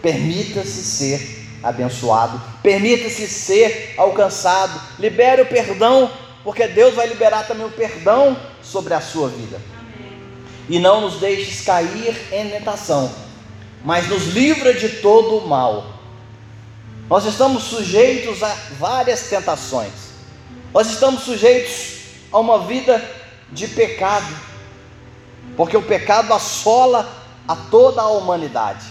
Permita-se 0.00 0.82
ser 0.82 1.48
abençoado, 1.62 2.40
permita-se 2.62 3.28
ser 3.28 3.94
alcançado, 3.96 4.80
libere 4.98 5.42
o 5.42 5.46
perdão, 5.46 6.10
porque 6.42 6.66
Deus 6.66 6.94
vai 6.94 7.06
liberar 7.06 7.46
também 7.46 7.66
o 7.66 7.70
perdão 7.70 8.36
sobre 8.62 8.94
a 8.94 9.00
sua 9.00 9.28
vida. 9.28 9.60
E 10.68 10.78
não 10.78 11.02
nos 11.02 11.20
deixes 11.20 11.64
cair 11.64 12.16
em 12.32 12.50
tentação, 12.50 13.12
mas 13.84 14.08
nos 14.08 14.28
livra 14.28 14.74
de 14.74 14.88
todo 15.00 15.38
o 15.38 15.48
mal 15.48 16.01
nós 17.08 17.24
estamos 17.24 17.64
sujeitos 17.64 18.42
a 18.42 18.54
várias 18.78 19.28
tentações. 19.28 19.92
Nós 20.72 20.88
estamos 20.90 21.22
sujeitos 21.22 22.00
a 22.32 22.38
uma 22.38 22.60
vida 22.60 23.02
de 23.50 23.68
pecado, 23.68 24.34
porque 25.56 25.76
o 25.76 25.82
pecado 25.82 26.32
assola 26.32 27.10
a 27.46 27.54
toda 27.54 28.00
a 28.00 28.08
humanidade. 28.08 28.86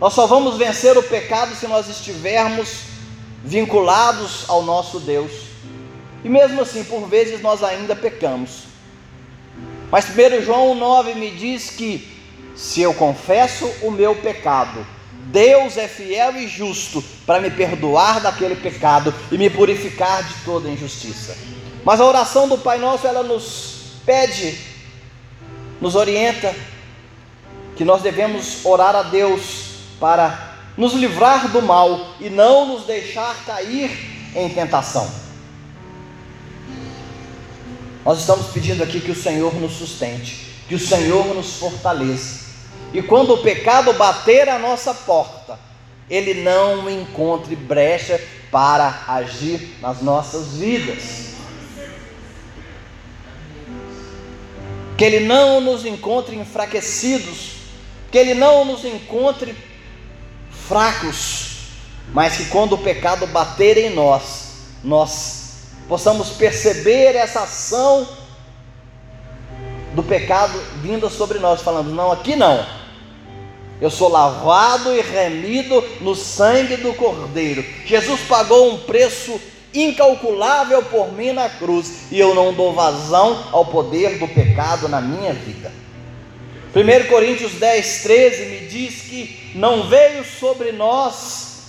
Nós 0.00 0.14
só 0.14 0.26
vamos 0.26 0.56
vencer 0.56 0.98
o 0.98 1.02
pecado 1.02 1.54
se 1.54 1.68
nós 1.68 1.88
estivermos 1.88 2.80
vinculados 3.44 4.44
ao 4.48 4.62
nosso 4.62 4.98
Deus. 4.98 5.30
E 6.24 6.28
mesmo 6.28 6.62
assim, 6.62 6.82
por 6.82 7.06
vezes 7.08 7.40
nós 7.40 7.62
ainda 7.62 7.94
pecamos. 7.94 8.64
Mas 9.90 10.06
1 10.06 10.42
João 10.42 10.74
9 10.74 11.14
me 11.14 11.30
diz 11.30 11.70
que 11.70 12.10
se 12.56 12.80
eu 12.80 12.94
confesso 12.94 13.66
o 13.82 13.90
meu 13.90 14.14
pecado, 14.16 14.84
Deus 15.32 15.78
é 15.78 15.88
fiel 15.88 16.36
e 16.36 16.46
justo 16.46 17.02
para 17.26 17.40
me 17.40 17.50
perdoar 17.50 18.20
daquele 18.20 18.54
pecado 18.54 19.12
e 19.32 19.38
me 19.38 19.48
purificar 19.48 20.22
de 20.22 20.34
toda 20.44 20.68
injustiça. 20.68 21.34
Mas 21.82 22.00
a 22.00 22.04
oração 22.04 22.46
do 22.46 22.58
Pai 22.58 22.78
Nosso, 22.78 23.06
ela 23.06 23.22
nos 23.22 23.96
pede, 24.04 24.58
nos 25.80 25.94
orienta, 25.94 26.54
que 27.74 27.84
nós 27.84 28.02
devemos 28.02 28.64
orar 28.66 28.94
a 28.94 29.02
Deus 29.04 29.70
para 29.98 30.52
nos 30.76 30.92
livrar 30.92 31.48
do 31.48 31.62
mal 31.62 32.14
e 32.20 32.28
não 32.28 32.66
nos 32.66 32.84
deixar 32.84 33.34
cair 33.46 33.90
em 34.36 34.50
tentação. 34.50 35.10
Nós 38.04 38.20
estamos 38.20 38.48
pedindo 38.48 38.82
aqui 38.82 39.00
que 39.00 39.10
o 39.10 39.16
Senhor 39.16 39.54
nos 39.54 39.72
sustente, 39.72 40.52
que 40.68 40.74
o 40.74 40.78
Senhor 40.78 41.34
nos 41.34 41.54
fortaleça 41.54 42.41
e 42.92 43.00
quando 43.00 43.34
o 43.34 43.38
pecado 43.38 43.92
bater 43.94 44.48
a 44.48 44.58
nossa 44.58 44.92
porta, 44.92 45.58
ele 46.10 46.34
não 46.42 46.90
encontre 46.90 47.56
brecha 47.56 48.20
para 48.50 49.04
agir 49.08 49.78
nas 49.80 50.02
nossas 50.02 50.58
vidas. 50.58 51.32
Que 54.98 55.04
ele 55.04 55.20
não 55.20 55.58
nos 55.60 55.86
encontre 55.86 56.36
enfraquecidos, 56.36 57.54
que 58.10 58.18
ele 58.18 58.34
não 58.34 58.64
nos 58.64 58.84
encontre 58.84 59.56
fracos, 60.50 61.70
mas 62.12 62.36
que 62.36 62.44
quando 62.50 62.74
o 62.74 62.78
pecado 62.78 63.26
bater 63.26 63.78
em 63.78 63.88
nós, 63.94 64.66
nós 64.84 65.62
possamos 65.88 66.28
perceber 66.30 67.16
essa 67.16 67.40
ação 67.40 68.06
do 69.94 70.02
pecado 70.02 70.60
vinda 70.82 71.08
sobre 71.08 71.38
nós, 71.38 71.62
falando: 71.62 71.90
não, 71.90 72.12
aqui 72.12 72.36
não 72.36 72.81
eu 73.82 73.90
sou 73.90 74.08
lavado 74.08 74.94
e 74.94 75.00
remido 75.00 75.82
no 76.00 76.14
sangue 76.14 76.76
do 76.76 76.94
Cordeiro. 76.94 77.64
Jesus 77.84 78.20
pagou 78.28 78.72
um 78.72 78.78
preço 78.78 79.40
incalculável 79.74 80.84
por 80.84 81.12
mim 81.12 81.32
na 81.32 81.48
cruz 81.48 82.04
e 82.08 82.16
eu 82.16 82.32
não 82.32 82.54
dou 82.54 82.72
vazão 82.72 83.48
ao 83.50 83.66
poder 83.66 84.20
do 84.20 84.28
pecado 84.28 84.88
na 84.88 85.00
minha 85.00 85.32
vida. 85.32 85.72
1 86.76 87.08
Coríntios 87.08 87.54
10, 87.54 88.02
13 88.04 88.44
me 88.44 88.68
diz 88.68 89.02
que 89.02 89.50
não 89.56 89.88
veio 89.88 90.24
sobre 90.24 90.70
nós 90.70 91.62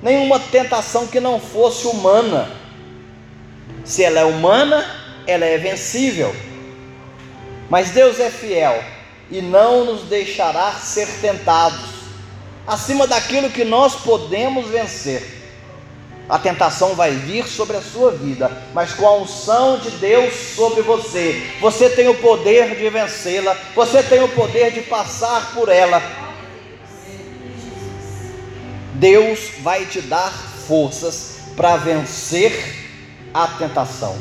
nenhuma 0.00 0.40
tentação 0.40 1.08
que 1.08 1.20
não 1.20 1.38
fosse 1.38 1.86
humana. 1.86 2.50
Se 3.84 4.02
ela 4.02 4.20
é 4.20 4.24
humana, 4.24 4.82
ela 5.26 5.44
é 5.44 5.58
vencível. 5.58 6.34
Mas 7.68 7.90
Deus 7.90 8.18
é 8.18 8.30
fiel 8.30 8.82
e 9.30 9.40
não 9.40 9.84
nos 9.84 10.02
deixará 10.02 10.72
ser 10.72 11.06
tentados 11.20 12.00
acima 12.66 13.06
daquilo 13.06 13.50
que 13.50 13.64
nós 13.64 13.94
podemos 13.96 14.68
vencer. 14.68 15.38
A 16.28 16.38
tentação 16.38 16.94
vai 16.94 17.10
vir 17.10 17.44
sobre 17.46 17.76
a 17.76 17.82
sua 17.82 18.12
vida, 18.12 18.50
mas 18.72 18.92
com 18.92 19.04
a 19.04 19.16
unção 19.16 19.78
de 19.78 19.90
Deus 19.90 20.32
sobre 20.54 20.80
você, 20.82 21.42
você 21.60 21.90
tem 21.90 22.06
o 22.06 22.14
poder 22.14 22.76
de 22.76 22.88
vencê-la, 22.88 23.56
você 23.74 24.00
tem 24.00 24.22
o 24.22 24.28
poder 24.28 24.70
de 24.70 24.82
passar 24.82 25.52
por 25.52 25.68
ela. 25.68 26.00
Deus 28.94 29.40
vai 29.60 29.86
te 29.86 30.00
dar 30.02 30.30
forças 30.68 31.38
para 31.56 31.76
vencer 31.76 32.52
a 33.34 33.48
tentação, 33.48 34.16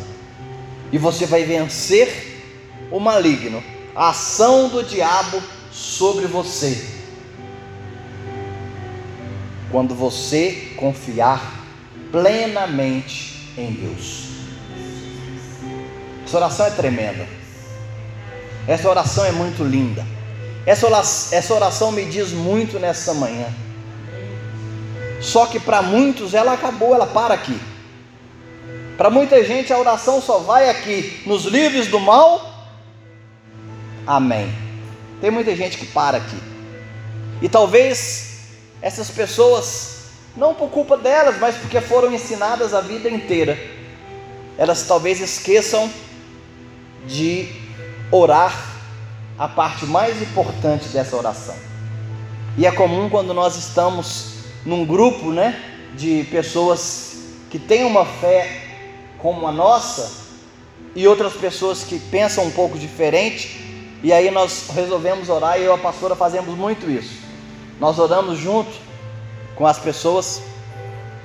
e 0.91 0.97
você 0.97 1.28
vai 1.28 1.43
vencer 1.43 2.41
o 2.91 2.99
maligno 2.99 3.64
a 3.99 4.11
ação 4.11 4.69
do 4.69 4.81
diabo 4.81 5.43
sobre 5.73 6.25
você. 6.25 6.87
Quando 9.69 9.93
você 9.93 10.73
confiar 10.77 11.65
plenamente 12.09 13.51
em 13.57 13.73
Deus. 13.73 14.29
Essa 16.23 16.37
oração 16.37 16.65
é 16.65 16.69
tremenda. 16.69 17.27
Essa 18.65 18.89
oração 18.89 19.25
é 19.25 19.33
muito 19.33 19.65
linda. 19.65 20.07
Essa 20.65 20.87
oração, 20.87 21.37
essa 21.37 21.53
oração 21.53 21.91
me 21.91 22.05
diz 22.05 22.31
muito 22.31 22.79
nessa 22.79 23.13
manhã. 23.13 23.53
Só 25.19 25.45
que 25.45 25.59
para 25.59 25.81
muitos 25.81 26.33
ela 26.33 26.53
acabou, 26.53 26.95
ela 26.95 27.05
para 27.05 27.33
aqui. 27.33 27.59
Para 28.97 29.09
muita 29.09 29.43
gente 29.43 29.73
a 29.73 29.77
oração 29.77 30.21
só 30.21 30.37
vai 30.37 30.69
aqui, 30.69 31.21
nos 31.25 31.43
livres 31.43 31.87
do 31.87 31.99
mal 31.99 32.48
Amém. 34.10 34.51
Tem 35.22 35.30
muita 35.30 35.55
gente 35.55 35.78
que 35.78 35.86
para 35.86 36.18
aqui. 36.18 36.41
E 37.43 37.47
talvez 37.47 38.39
essas 38.82 39.07
pessoas 39.12 39.97
não 40.36 40.55
por 40.55 40.72
culpa 40.72 40.97
delas, 40.97 41.38
mas 41.38 41.55
porque 41.57 41.80
foram 41.80 42.12
ensinadas 42.12 42.74
a 42.74 42.82
vida 42.82 43.07
inteira. 43.07 43.55
Elas 44.57 44.82
talvez 44.82 45.20
esqueçam 45.22 45.91
de 47.05 47.49
orar 48.12 48.51
a 49.38 49.47
parte 49.47 49.86
mais 49.86 50.20
importante 50.24 50.89
dessa 50.89 51.16
oração. 51.16 51.55
E 52.57 52.66
é 52.66 52.72
comum 52.72 53.12
quando 53.12 53.32
nós 53.32 53.57
estamos 53.57 54.38
num 54.66 54.88
grupo, 54.88 55.32
né, 55.32 55.55
de 55.95 56.24
pessoas 56.32 57.16
que 57.51 57.60
têm 57.60 57.86
uma 57.86 58.07
fé 58.07 58.60
como 59.20 59.45
a 59.45 59.51
nossa 59.51 60.12
e 60.95 61.07
outras 61.07 61.34
pessoas 61.34 61.84
que 61.84 61.99
pensam 61.99 62.45
um 62.45 62.51
pouco 62.51 62.76
diferente, 62.76 63.68
e 64.01 64.13
aí 64.13 64.31
nós 64.31 64.69
resolvemos 64.73 65.29
orar 65.29 65.59
e 65.59 65.63
eu 65.63 65.73
e 65.73 65.75
a 65.75 65.77
pastora 65.77 66.15
fazemos 66.15 66.57
muito 66.57 66.89
isso. 66.89 67.19
Nós 67.79 67.99
oramos 67.99 68.37
junto 68.37 68.71
com 69.55 69.67
as 69.67 69.77
pessoas 69.77 70.41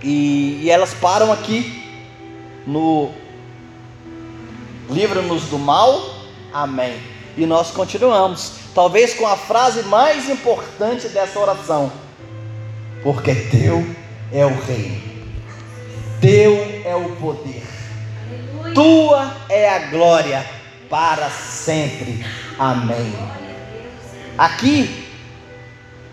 e, 0.03 0.61
e 0.63 0.71
elas 0.71 0.93
param 0.95 1.33
aqui 1.33 1.83
no 2.67 3.13
livra-nos 4.91 5.45
do 5.45 5.59
mal, 5.59 6.01
amém. 6.53 7.01
E 7.37 7.47
nós 7.47 7.71
continuamos, 7.71 8.53
talvez 8.75 9.15
com 9.15 9.27
a 9.27 9.37
frase 9.37 9.83
mais 9.85 10.29
importante 10.29 11.09
dessa 11.09 11.39
oração: 11.39 11.93
porque 13.05 13.35
teu 13.35 13.87
é 14.33 14.45
o 14.45 14.61
reino, 14.63 15.01
teu 16.21 16.55
é 16.85 16.97
o 16.97 17.15
poder, 17.17 17.65
tua 18.75 19.33
é 19.49 19.69
a 19.69 19.79
glória 19.91 20.64
para 20.95 21.29
sempre, 21.29 22.25
amém. 22.57 23.13
Aqui, 24.39 25.09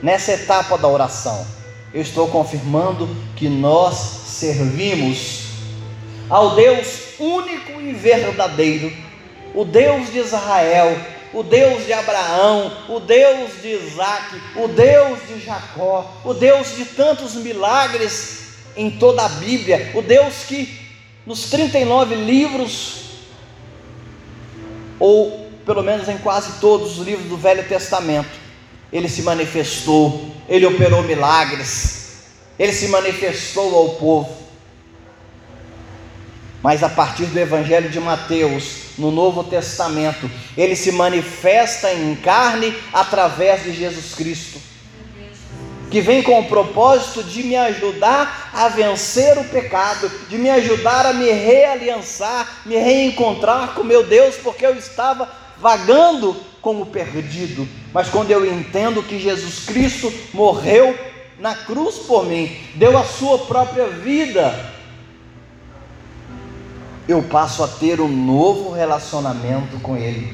nessa 0.02 0.32
etapa 0.32 0.76
da 0.76 0.88
oração, 0.88 1.46
eu 1.94 2.02
estou 2.02 2.28
confirmando 2.30 3.08
que 3.36 3.48
nós 3.48 3.96
servimos 3.96 5.50
ao 6.28 6.56
Deus 6.56 7.20
único 7.20 7.80
e 7.80 7.94
verdadeiro, 7.94 8.92
o 9.54 9.64
Deus 9.64 10.12
de 10.12 10.18
Israel, 10.18 10.98
o 11.32 11.44
Deus 11.44 11.86
de 11.86 11.94
Abraão, 11.94 12.76
o 12.90 13.00
Deus 13.00 13.62
de 13.62 13.68
Isaac, 13.68 14.42
o 14.56 14.68
Deus 14.68 15.20
de 15.28 15.46
Jacó, 15.46 16.12
o 16.26 16.34
Deus 16.34 16.76
de 16.76 16.86
tantos 16.86 17.36
milagres 17.36 18.56
em 18.76 18.90
toda 18.90 19.28
a 19.28 19.30
Bíblia, 19.30 19.92
o 19.94 20.02
Deus 20.02 20.38
que 20.48 20.76
nos 21.24 21.52
39 21.52 22.16
livros, 22.16 23.11
ou 25.02 25.49
pelo 25.66 25.82
menos 25.82 26.08
em 26.08 26.18
quase 26.20 26.60
todos 26.60 26.99
os 26.99 27.06
livros 27.06 27.28
do 27.28 27.36
Velho 27.36 27.68
Testamento, 27.68 28.30
ele 28.93 29.10
se 29.10 29.24
manifestou, 29.24 30.30
ele 30.47 30.66
operou 30.66 31.02
milagres, 31.02 32.20
ele 32.60 32.72
se 32.72 32.88
manifestou 32.88 33.76
ao 33.76 33.89
povo. 33.95 34.38
Mas 36.62 36.84
a 36.84 36.89
partir 36.89 37.26
do 37.26 37.39
Evangelho 37.39 37.89
de 37.89 37.99
Mateus, 37.99 38.91
no 38.95 39.10
Novo 39.10 39.43
Testamento, 39.43 40.30
ele 40.56 40.76
se 40.76 40.91
manifesta 40.91 41.91
em 41.91 42.16
carne 42.16 42.76
através 42.93 43.64
de 43.64 43.74
Jesus 43.74 44.14
Cristo, 44.14 44.60
que 45.92 46.00
vem 46.00 46.24
com 46.24 46.39
o 46.39 46.46
propósito 46.46 47.22
de 47.22 47.44
me 47.44 47.56
ajudar 47.58 48.50
a 48.54 48.70
vencer 48.70 49.38
o 49.38 49.44
pecado, 49.44 50.10
de 50.30 50.38
me 50.38 50.50
ajudar 50.50 51.06
a 51.06 51.14
me 51.14 51.30
realiançar, 51.30 52.62
me 52.66 52.78
reencontrar 52.78 53.74
com 53.74 53.84
meu 53.84 54.04
Deus, 54.04 54.38
porque 54.38 54.66
eu 54.66 54.76
estava 54.76 55.30
vagando 55.58 56.36
como 56.62 56.86
perdido. 56.86 57.68
Mas 57.94 58.08
quando 58.08 58.32
eu 58.32 58.46
entendo 58.46 59.04
que 59.04 59.20
Jesus 59.20 59.66
Cristo 59.66 60.12
morreu 60.34 60.98
na 61.38 61.56
cruz 61.56 61.96
por 61.96 62.26
mim, 62.26 62.56
deu 62.76 62.98
a 62.98 63.04
sua 63.04 63.39
própria 63.39 63.88
vida, 63.88 64.72
eu 67.06 67.22
passo 67.24 67.64
a 67.64 67.68
ter 67.68 68.00
um 68.00 68.08
novo 68.08 68.72
relacionamento 68.72 69.78
com 69.80 69.98
Ele. 69.98 70.34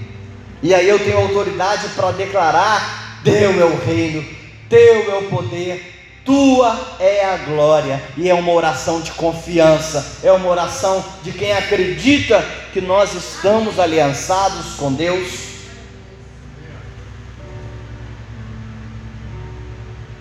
E 0.61 0.73
aí 0.75 0.87
eu 0.87 0.99
tenho 0.99 1.17
autoridade 1.17 1.87
para 1.95 2.11
declarar: 2.11 3.21
é 3.25 3.65
o 3.65 3.77
reino, 3.77 4.36
Teu 4.69 5.11
é 5.11 5.17
o 5.19 5.29
poder, 5.29 5.95
Tua 6.25 6.77
é 6.99 7.23
a 7.23 7.37
glória. 7.37 8.03
E 8.17 8.29
é 8.29 8.33
uma 8.33 8.51
oração 8.51 8.99
de 8.99 9.11
confiança, 9.11 10.19
é 10.23 10.31
uma 10.31 10.49
oração 10.49 11.03
de 11.23 11.31
quem 11.31 11.53
acredita 11.53 12.43
que 12.73 12.81
nós 12.81 13.13
estamos 13.13 13.79
aliançados 13.79 14.75
com 14.75 14.91
Deus. 14.91 15.47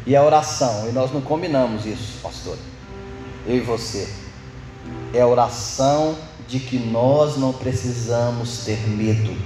E 0.06 0.14
a 0.14 0.22
oração, 0.22 0.88
e 0.88 0.92
nós 0.92 1.12
não 1.12 1.20
combinamos 1.20 1.84
isso, 1.84 2.20
pastor, 2.22 2.56
eu 3.44 3.56
e 3.56 3.60
você, 3.60 4.08
é 5.12 5.20
a 5.20 5.26
oração 5.26 6.16
de 6.46 6.60
que 6.60 6.78
nós 6.78 7.36
não 7.36 7.52
precisamos 7.52 8.58
ter 8.64 8.78
medo, 8.86 9.36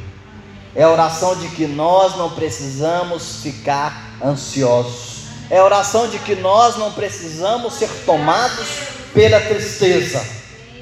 é 0.75 0.83
a 0.83 0.91
oração 0.91 1.35
de 1.37 1.49
que 1.49 1.67
nós 1.67 2.15
não 2.19 2.29
precisamos 2.31 3.37
ficar 3.43 4.10
ansiosos, 4.23 5.25
é 5.49 5.59
a 5.59 5.65
oração 5.65 6.09
de 6.09 6.19
que 6.19 6.35
nós 6.37 6.77
não 6.77 6.93
precisamos 6.93 7.75
ser 7.75 7.89
tomados 8.07 8.69
pela 9.13 9.41
tristeza, 9.41 10.25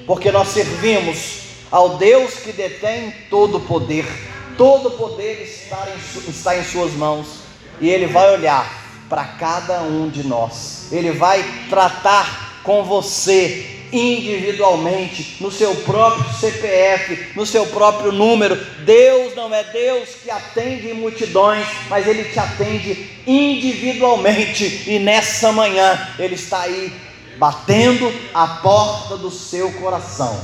porque 0.06 0.30
nós 0.30 0.48
servimos 0.48 1.38
ao 1.70 1.96
Deus 1.96 2.34
que 2.34 2.52
detém 2.52 3.12
todo 3.30 3.58
o 3.58 3.60
poder, 3.60 4.06
todo 4.56 4.88
o 4.88 4.92
poder 4.92 5.42
está 5.42 5.88
em, 5.88 6.30
está 6.30 6.56
em 6.56 6.64
Suas 6.64 6.92
mãos, 6.92 7.26
e 7.80 7.88
Ele 7.88 8.06
vai 8.06 8.32
olhar 8.32 8.70
para 9.08 9.24
cada 9.24 9.80
um 9.82 10.08
de 10.08 10.26
nós. 10.26 10.92
Ele 10.92 11.12
vai 11.12 11.42
tratar 11.70 12.60
com 12.62 12.84
você 12.84 13.77
individualmente, 13.92 15.36
no 15.40 15.50
seu 15.50 15.74
próprio 15.76 16.32
CPF, 16.34 17.32
no 17.34 17.46
seu 17.46 17.66
próprio 17.66 18.12
número. 18.12 18.56
Deus 18.84 19.34
não 19.34 19.54
é 19.54 19.64
Deus 19.64 20.10
que 20.22 20.30
atende 20.30 20.92
multidões, 20.92 21.66
mas 21.88 22.06
Ele 22.06 22.24
te 22.24 22.38
atende 22.38 23.10
individualmente. 23.26 24.84
E 24.86 24.98
nessa 24.98 25.52
manhã 25.52 26.08
Ele 26.18 26.34
está 26.34 26.62
aí 26.62 26.92
batendo 27.38 28.12
a 28.34 28.46
porta 28.46 29.16
do 29.16 29.30
seu 29.30 29.72
coração. 29.72 30.38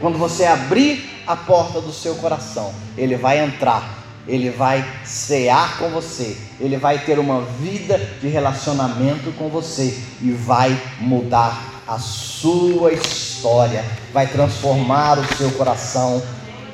Quando 0.00 0.18
você 0.18 0.44
abrir 0.44 1.22
a 1.26 1.36
porta 1.36 1.80
do 1.80 1.92
seu 1.92 2.14
coração, 2.16 2.74
Ele 2.96 3.16
vai 3.16 3.38
entrar 3.38 3.98
ele 4.28 4.50
vai 4.50 4.86
cear 5.04 5.78
com 5.78 5.88
você, 5.88 6.36
ele 6.60 6.76
vai 6.76 6.98
ter 6.98 7.18
uma 7.18 7.40
vida 7.40 7.98
de 8.20 8.28
relacionamento 8.28 9.32
com 9.32 9.48
você 9.48 9.98
e 10.20 10.30
vai 10.32 10.78
mudar 11.00 11.77
a 11.88 11.98
sua 11.98 12.92
história, 12.92 13.82
vai 14.12 14.26
transformar 14.26 15.18
o 15.18 15.36
seu 15.36 15.50
coração. 15.52 16.22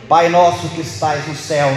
Pai 0.08 0.28
nosso 0.28 0.68
que 0.70 0.80
estás 0.80 1.26
no 1.28 1.36
céu, 1.36 1.68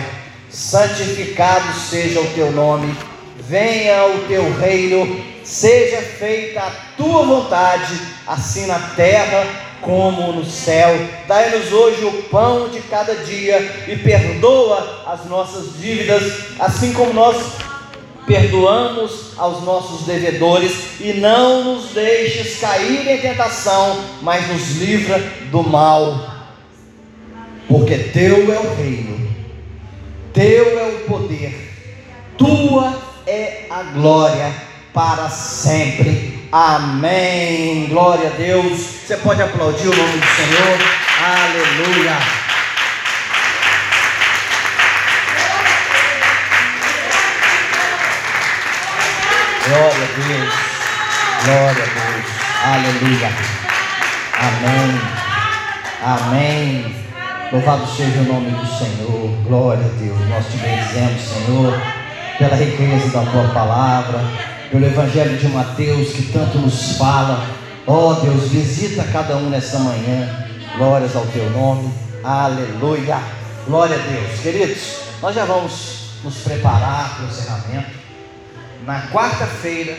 santificado 0.49 1.71
seja 1.79 2.19
o 2.19 2.33
teu 2.33 2.51
nome, 2.51 2.97
venha 3.37 4.07
o 4.07 4.27
teu 4.27 4.51
reino, 4.57 5.23
seja 5.43 6.01
feita 6.01 6.61
a 6.61 6.71
tua 6.97 7.23
vontade, 7.23 8.01
assim 8.25 8.65
na 8.65 8.79
terra 8.95 9.45
como 9.81 10.33
no 10.33 10.43
céu. 10.43 10.89
Dai-nos 11.27 11.71
hoje 11.71 12.03
o 12.05 12.23
pão 12.23 12.69
de 12.69 12.81
cada 12.81 13.13
dia 13.17 13.85
e 13.87 13.95
perdoa 13.97 15.03
as 15.05 15.25
nossas 15.25 15.77
dívidas, 15.77 16.23
assim 16.59 16.91
como 16.91 17.13
nós 17.13 17.37
perdoamos 18.27 19.31
aos 19.37 19.63
nossos 19.63 20.05
devedores 20.05 20.99
e 20.99 21.13
não 21.13 21.63
nos 21.63 21.91
deixes 21.91 22.59
cair 22.59 23.07
em 23.07 23.17
tentação, 23.19 24.03
mas 24.21 24.47
nos 24.49 24.75
livra 24.81 25.17
do 25.49 25.63
mal. 25.63 26.35
Porque 27.67 27.97
teu 27.97 28.53
é 28.53 28.59
o 28.59 28.75
reino, 28.75 29.29
teu 30.33 30.77
é 30.77 30.87
o 30.89 30.99
poder, 31.07 31.73
tua 32.37 32.93
é 33.25 33.65
a 33.69 33.83
glória 33.83 34.53
para 34.93 35.29
sempre. 35.29 36.37
Amém. 36.51 37.87
Glória 37.87 38.27
a 38.27 38.37
Deus. 38.37 38.79
Você 39.05 39.17
pode 39.17 39.41
aplaudir 39.41 39.87
o 39.87 39.95
nome 39.95 40.17
do 40.17 40.27
Senhor. 40.27 40.77
Aleluia. 41.21 42.46
Glória 49.67 50.03
a 50.03 50.27
Deus. 50.27 50.53
Glória 51.45 51.83
a 51.83 51.89
Deus. 51.93 52.25
Aleluia. 52.63 53.29
Amém. 54.39 55.01
Amém. 56.03 56.95
Louvado 57.51 57.87
seja 57.87 58.19
o 58.19 58.23
nome 58.23 58.51
do 58.51 58.65
Senhor. 58.65 59.29
Glória 59.47 59.85
a 59.85 59.99
Deus. 59.99 60.19
Nós 60.29 60.45
te 60.45 60.57
bendizemos, 60.57 61.21
Senhor, 61.21 61.81
pela 62.37 62.55
riqueza 62.55 63.09
da 63.09 63.31
tua 63.31 63.47
palavra 63.53 64.57
pelo 64.71 64.85
Evangelho 64.85 65.37
de 65.37 65.47
Mateus 65.49 66.09
que 66.09 66.23
tanto 66.31 66.57
nos 66.57 66.97
fala. 66.97 67.45
Ó 67.85 68.11
oh, 68.11 68.13
Deus, 68.15 68.49
visita 68.49 69.03
cada 69.11 69.37
um 69.37 69.49
nessa 69.49 69.79
manhã. 69.79 70.45
Glórias 70.77 71.15
ao 71.15 71.25
teu 71.27 71.49
nome. 71.51 71.91
Aleluia. 72.23 73.19
Glória 73.65 73.95
a 73.95 73.99
Deus. 73.99 74.39
Queridos, 74.41 74.99
nós 75.21 75.35
já 75.35 75.45
vamos 75.45 76.19
nos 76.23 76.35
preparar 76.39 77.15
para 77.15 77.25
o 77.25 77.27
encerramento. 77.29 78.06
Na 78.87 79.01
quarta-feira, 79.09 79.97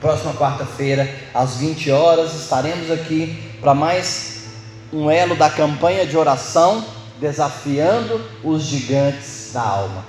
Próxima 0.00 0.32
quarta-feira, 0.32 1.12
às 1.34 1.56
20 1.56 1.90
horas, 1.90 2.32
estaremos 2.34 2.88
aqui 2.88 3.36
para 3.60 3.74
mais 3.74 4.44
um 4.92 5.10
elo 5.10 5.34
da 5.34 5.50
campanha 5.50 6.06
de 6.06 6.16
oração, 6.16 6.82
desafiando 7.20 8.24
os 8.44 8.62
gigantes 8.62 9.50
da 9.52 9.60
alma. 9.60 10.06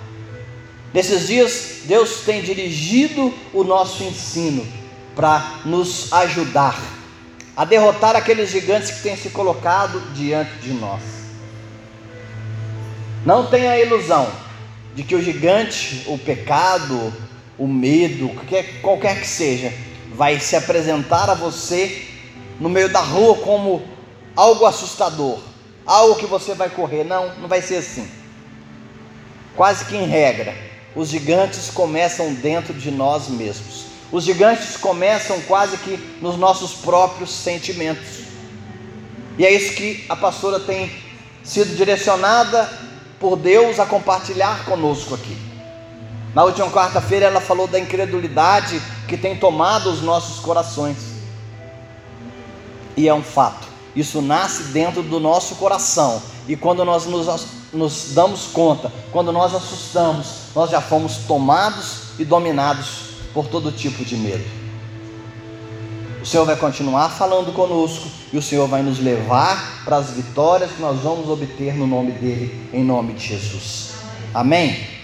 Nesses 0.93 1.25
dias, 1.25 1.79
Deus 1.85 2.21
tem 2.21 2.43
dirigido 2.43 3.33
o 3.51 3.63
nosso 3.63 4.03
ensino 4.03 4.65
para 5.15 5.43
nos 5.65 6.13
ajudar 6.13 6.79
a 7.57 7.65
derrotar 7.65 8.15
aqueles 8.15 8.51
gigantes 8.51 8.91
que 8.91 9.01
têm 9.01 9.17
se 9.17 9.31
colocado 9.31 9.99
diante 10.13 10.53
de 10.61 10.71
nós. 10.73 11.01
Não 13.25 13.47
tenha 13.47 13.71
a 13.71 13.79
ilusão 13.79 14.31
de 14.93 15.01
que 15.01 15.15
o 15.15 15.21
gigante, 15.21 16.03
o 16.05 16.17
pecado, 16.19 17.11
o 17.61 17.67
medo, 17.67 18.29
qualquer, 18.29 18.81
qualquer 18.81 19.19
que 19.21 19.27
seja, 19.27 19.71
vai 20.15 20.39
se 20.39 20.55
apresentar 20.55 21.29
a 21.29 21.35
você 21.35 22.07
no 22.59 22.67
meio 22.67 22.89
da 22.89 23.01
rua 23.01 23.35
como 23.35 23.83
algo 24.35 24.65
assustador, 24.65 25.39
algo 25.85 26.15
que 26.15 26.25
você 26.25 26.55
vai 26.55 26.71
correr. 26.71 27.03
Não, 27.03 27.35
não 27.35 27.47
vai 27.47 27.61
ser 27.61 27.75
assim. 27.75 28.09
Quase 29.55 29.85
que 29.85 29.95
em 29.95 30.07
regra, 30.07 30.55
os 30.95 31.09
gigantes 31.09 31.69
começam 31.69 32.33
dentro 32.33 32.73
de 32.73 32.89
nós 32.89 33.27
mesmos. 33.27 33.85
Os 34.11 34.23
gigantes 34.23 34.75
começam 34.75 35.39
quase 35.41 35.77
que 35.77 35.97
nos 36.19 36.37
nossos 36.37 36.73
próprios 36.73 37.29
sentimentos. 37.29 38.23
E 39.37 39.45
é 39.45 39.53
isso 39.53 39.75
que 39.75 40.03
a 40.09 40.15
pastora 40.15 40.59
tem 40.59 40.91
sido 41.43 41.75
direcionada 41.75 42.67
por 43.19 43.37
Deus 43.37 43.79
a 43.79 43.85
compartilhar 43.85 44.65
conosco 44.65 45.13
aqui. 45.13 45.50
Na 46.33 46.43
última 46.43 46.69
quarta-feira 46.69 47.25
ela 47.25 47.41
falou 47.41 47.67
da 47.67 47.79
incredulidade 47.79 48.81
que 49.07 49.17
tem 49.17 49.35
tomado 49.35 49.91
os 49.91 50.01
nossos 50.01 50.39
corações. 50.39 50.97
E 52.95 53.07
é 53.07 53.13
um 53.13 53.23
fato. 53.23 53.67
Isso 53.95 54.21
nasce 54.21 54.63
dentro 54.71 55.03
do 55.03 55.19
nosso 55.19 55.55
coração. 55.55 56.21
E 56.47 56.55
quando 56.55 56.85
nós 56.85 57.05
nos, 57.05 57.27
nos 57.73 58.13
damos 58.13 58.47
conta, 58.47 58.91
quando 59.11 59.31
nós 59.31 59.53
assustamos, 59.53 60.27
nós 60.55 60.69
já 60.69 60.79
fomos 60.79 61.17
tomados 61.27 62.17
e 62.17 62.23
dominados 62.23 63.11
por 63.33 63.47
todo 63.47 63.71
tipo 63.71 64.05
de 64.05 64.15
medo. 64.15 64.61
O 66.21 66.25
Senhor 66.25 66.45
vai 66.45 66.55
continuar 66.55 67.09
falando 67.09 67.51
conosco 67.51 68.07
e 68.31 68.37
o 68.37 68.41
Senhor 68.41 68.67
vai 68.67 68.83
nos 68.83 68.99
levar 68.99 69.81
para 69.83 69.97
as 69.97 70.11
vitórias 70.11 70.71
que 70.71 70.81
nós 70.81 70.99
vamos 70.99 71.27
obter 71.27 71.75
no 71.75 71.87
nome 71.87 72.11
dEle, 72.11 72.69
em 72.71 72.83
nome 72.83 73.13
de 73.13 73.27
Jesus. 73.27 73.93
Amém? 74.33 75.00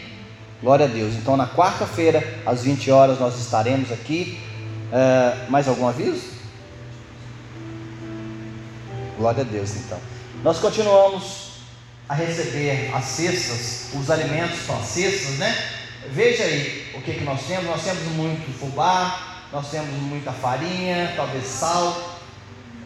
Glória 0.62 0.86
a 0.86 0.90
Deus. 0.90 1.14
Então, 1.14 1.38
na 1.38 1.48
quarta-feira, 1.48 2.24
às 2.46 2.64
20 2.64 2.90
horas, 2.90 3.20
nós 3.20 3.40
estaremos 3.40 3.92
aqui. 3.92 4.40
Uh, 4.88 5.52
mais 5.52 5.68
algum 5.68 5.88
aviso? 5.88 6.38
Glória 9.18 9.42
a 9.42 9.46
Deus, 9.46 9.76
então. 9.76 10.00
Nós 10.44 10.60
continuamos 10.60 11.48
a 12.10 12.14
receber 12.14 12.90
as 12.94 13.04
cestas, 13.06 13.90
os 13.94 14.10
alimentos 14.10 14.60
para 14.62 14.78
as 14.78 14.86
cestas, 14.86 15.38
né? 15.38 15.56
Veja 16.12 16.44
aí 16.44 16.92
o 16.96 17.02
que, 17.02 17.14
que 17.14 17.24
nós 17.24 17.42
temos. 17.46 17.66
Nós 17.66 17.84
temos 17.84 18.04
muito 18.14 18.58
fubá, 18.58 19.44
nós 19.52 19.70
temos 19.70 19.90
muita 20.02 20.32
farinha, 20.32 21.14
talvez 21.16 21.46
sal. 21.46 22.17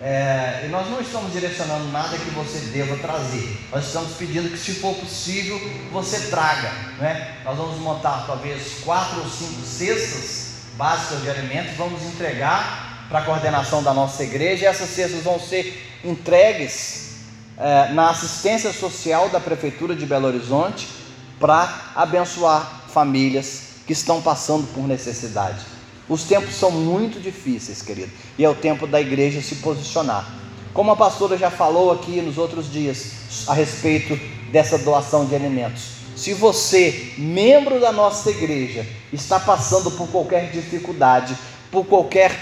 É, 0.04 0.64
e 0.66 0.70
nós 0.70 0.90
não 0.90 1.00
estamos 1.00 1.32
direcionando 1.32 1.86
nada 1.92 2.18
que 2.18 2.32
você 2.32 2.58
deva 2.72 2.98
trazer. 2.98 3.56
Nós 3.72 3.86
estamos 3.86 4.14
pedindo 4.14 4.50
que, 4.50 4.58
se 4.58 4.74
for 4.74 4.96
possível, 4.96 5.62
você 5.92 6.28
traga. 6.32 6.72
Né? 6.98 7.38
Nós 7.46 7.56
vamos 7.56 7.78
montar 7.78 8.26
talvez 8.26 8.80
quatro 8.84 9.20
ou 9.20 9.30
cinco 9.30 9.62
cestas 9.62 10.52
básicas 10.76 11.22
de 11.22 11.30
alimentos, 11.30 11.76
vamos 11.76 12.02
entregar 12.02 13.06
para 13.10 13.20
a 13.20 13.22
coordenação 13.24 13.84
da 13.84 13.94
nossa 13.94 14.24
igreja. 14.24 14.64
E 14.64 14.68
essas 14.68 14.90
cestas 14.90 15.22
vão 15.22 15.40
ser 15.40 16.00
entregues 16.04 17.18
é, 17.60 17.92
na 17.92 18.10
assistência 18.10 18.74
social 18.74 19.30
da 19.30 19.40
Prefeitura 19.40 19.96
de 19.96 20.08
Belo 20.08 20.26
Horizonte 20.26 20.88
para 21.40 21.92
abençoar 21.96 22.86
famílias 22.88 23.64
que 23.86 23.94
estão 23.94 24.20
passando 24.20 24.66
por 24.74 24.88
necessidade. 24.88 25.60
Os 26.12 26.24
tempos 26.24 26.56
são 26.56 26.70
muito 26.70 27.22
difíceis, 27.22 27.82
querido, 27.82 28.12
e 28.38 28.44
é 28.44 28.50
o 28.50 28.54
tempo 28.54 28.86
da 28.86 29.00
igreja 29.00 29.42
se 29.42 29.56
posicionar. 29.56 30.30
Como 30.74 30.92
a 30.92 30.96
pastora 30.98 31.38
já 31.38 31.50
falou 31.50 31.90
aqui 31.90 32.20
nos 32.20 32.38
outros 32.38 32.70
dias 32.70 33.48
a 33.48 33.54
respeito 33.54 34.20
dessa 34.52 34.78
doação 34.78 35.26
de 35.26 35.34
alimentos. 35.34 35.84
Se 36.18 36.34
você, 36.34 37.14
membro 37.18 37.80
da 37.80 37.94
nossa 37.94 38.30
igreja, 38.30 38.86
está 39.14 39.40
passando 39.40 39.90
por 39.92 40.10
qualquer 40.10 40.52
dificuldade, 40.52 41.34
por 41.72 41.86
qualquer 41.86 42.38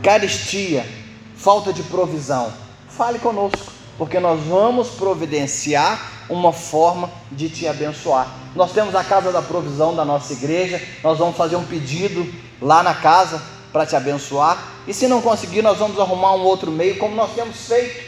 carestia, 0.00 0.86
falta 1.34 1.72
de 1.72 1.82
provisão, 1.82 2.52
fale 2.88 3.18
conosco, 3.18 3.72
porque 3.98 4.20
nós 4.20 4.40
vamos 4.44 4.88
providenciar 4.90 6.12
uma 6.28 6.52
forma 6.52 7.10
de 7.30 7.48
te 7.48 7.66
abençoar. 7.66 8.28
Nós 8.54 8.72
temos 8.72 8.94
a 8.94 9.04
casa 9.04 9.30
da 9.32 9.42
provisão 9.42 9.94
da 9.94 10.04
nossa 10.04 10.32
igreja, 10.32 10.82
nós 11.02 11.18
vamos 11.18 11.36
fazer 11.36 11.56
um 11.56 11.64
pedido 11.64 12.26
lá 12.60 12.82
na 12.82 12.94
casa 12.94 13.42
para 13.72 13.86
te 13.86 13.94
abençoar. 13.94 14.58
E 14.86 14.94
se 14.94 15.06
não 15.06 15.20
conseguir, 15.20 15.62
nós 15.62 15.78
vamos 15.78 15.98
arrumar 15.98 16.34
um 16.34 16.42
outro 16.42 16.70
meio, 16.70 16.98
como 16.98 17.14
nós 17.14 17.34
temos 17.34 17.66
feito. 17.66 18.04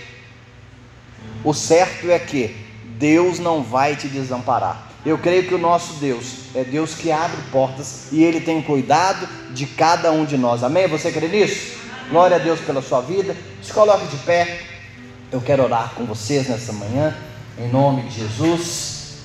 O 1.44 1.52
certo 1.52 2.10
é 2.10 2.18
que 2.18 2.56
Deus 2.98 3.38
não 3.38 3.62
vai 3.62 3.94
te 3.94 4.08
desamparar. 4.08 4.88
Eu 5.06 5.16
creio 5.16 5.46
que 5.46 5.54
o 5.54 5.58
nosso 5.58 5.94
Deus 5.94 6.54
é 6.54 6.64
Deus 6.64 6.94
que 6.94 7.12
abre 7.12 7.40
portas 7.52 8.08
e 8.10 8.22
Ele 8.22 8.40
tem 8.40 8.60
cuidado 8.60 9.28
de 9.52 9.66
cada 9.66 10.10
um 10.10 10.24
de 10.24 10.36
nós. 10.36 10.64
Amém? 10.64 10.88
Você 10.88 11.12
crê 11.12 11.28
nisso? 11.28 11.78
Glória 12.10 12.36
a 12.36 12.40
Deus 12.40 12.60
pela 12.60 12.82
sua 12.82 13.00
vida. 13.00 13.36
Se 13.62 13.72
coloque 13.72 14.06
de 14.08 14.16
pé. 14.18 14.77
Eu 15.30 15.42
quero 15.42 15.62
orar 15.62 15.92
com 15.94 16.06
vocês 16.06 16.48
nessa 16.48 16.72
manhã 16.72 17.14
em 17.58 17.68
nome 17.68 18.00
de 18.04 18.20
Jesus. 18.20 19.16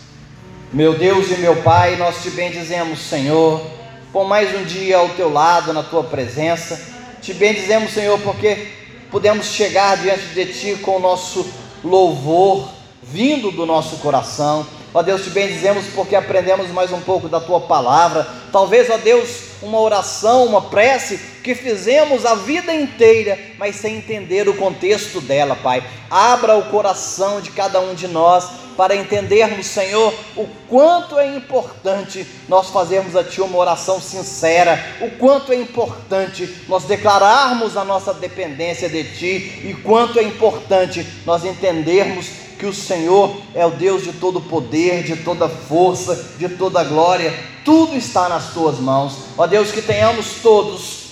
Meu 0.74 0.98
Deus 0.98 1.32
e 1.32 1.36
meu 1.36 1.62
Pai, 1.62 1.96
nós 1.96 2.22
te 2.22 2.30
bendizemos, 2.30 3.00
Senhor, 3.00 3.66
por 4.12 4.28
mais 4.28 4.54
um 4.54 4.66
dia 4.66 4.98
ao 4.98 5.08
teu 5.10 5.32
lado, 5.32 5.72
na 5.72 5.82
tua 5.82 6.04
presença. 6.04 6.78
Te 7.22 7.34
bendizemos, 7.34 7.94
Senhor, 7.94 8.20
porque 8.20 8.68
podemos 9.10 9.46
chegar 9.46 9.96
diante 9.96 10.26
de 10.34 10.48
ti 10.48 10.76
com 10.82 10.98
o 10.98 11.00
nosso 11.00 11.50
louvor 11.82 12.68
vindo 13.02 13.50
do 13.50 13.66
nosso 13.66 13.96
coração. 14.00 14.68
Ó 14.94 15.02
Deus, 15.02 15.24
te 15.24 15.30
bendizemos 15.30 15.86
porque 15.96 16.18
aprendemos 16.18 16.68
mais 16.72 16.92
um 16.92 17.00
pouco 17.00 17.30
da 17.30 17.40
tua 17.40 17.62
palavra. 17.62 18.28
Talvez, 18.52 18.90
ó 18.90 18.98
Deus, 18.98 19.53
uma 19.64 19.80
oração, 19.80 20.46
uma 20.46 20.62
prece 20.62 21.18
que 21.44 21.56
fizemos 21.56 22.26
a 22.26 22.36
vida 22.36 22.74
inteira, 22.74 23.38
mas 23.58 23.78
sem 23.78 23.98
entender 23.98 24.48
o 24.48 24.56
contexto 24.56 25.20
dela, 25.20 25.56
Pai. 25.56 25.84
Abra 26.10 26.58
o 26.58 26.70
coração 26.70 27.42
de 27.42 27.52
cada 27.52 27.80
um 27.80 27.94
de 27.94 28.08
nós 28.08 28.64
para 28.76 28.96
entendermos, 28.96 29.68
Senhor, 29.68 30.14
o 30.36 30.48
quanto 30.68 31.18
é 31.20 31.36
importante 31.36 32.26
nós 32.48 32.70
fazermos 32.70 33.16
a 33.16 33.24
Ti 33.24 33.42
uma 33.42 33.58
oração 33.58 34.02
sincera, 34.02 34.84
o 35.02 35.12
quanto 35.12 35.52
é 35.52 35.56
importante 35.56 36.64
nós 36.68 36.84
declararmos 36.84 37.78
a 37.78 37.84
nossa 37.84 38.14
dependência 38.14 38.90
de 38.90 39.04
Ti 39.04 39.62
e 39.66 39.78
quanto 39.84 40.20
é 40.20 40.24
importante 40.24 41.06
nós 41.26 41.46
entendermos 41.46 42.43
que 42.64 42.68
o 42.68 42.74
Senhor 42.74 43.36
é 43.54 43.66
o 43.66 43.72
Deus 43.72 44.04
de 44.04 44.14
todo 44.14 44.40
poder, 44.40 45.04
de 45.04 45.18
toda 45.18 45.50
força, 45.50 46.16
de 46.38 46.48
toda 46.48 46.82
glória, 46.82 47.34
tudo 47.66 47.94
está 47.98 48.30
nas 48.30 48.54
tuas 48.54 48.80
mãos. 48.80 49.18
Ó 49.38 49.46
Deus, 49.46 49.70
que 49.70 49.82
tenhamos 49.82 50.36
todos 50.42 51.04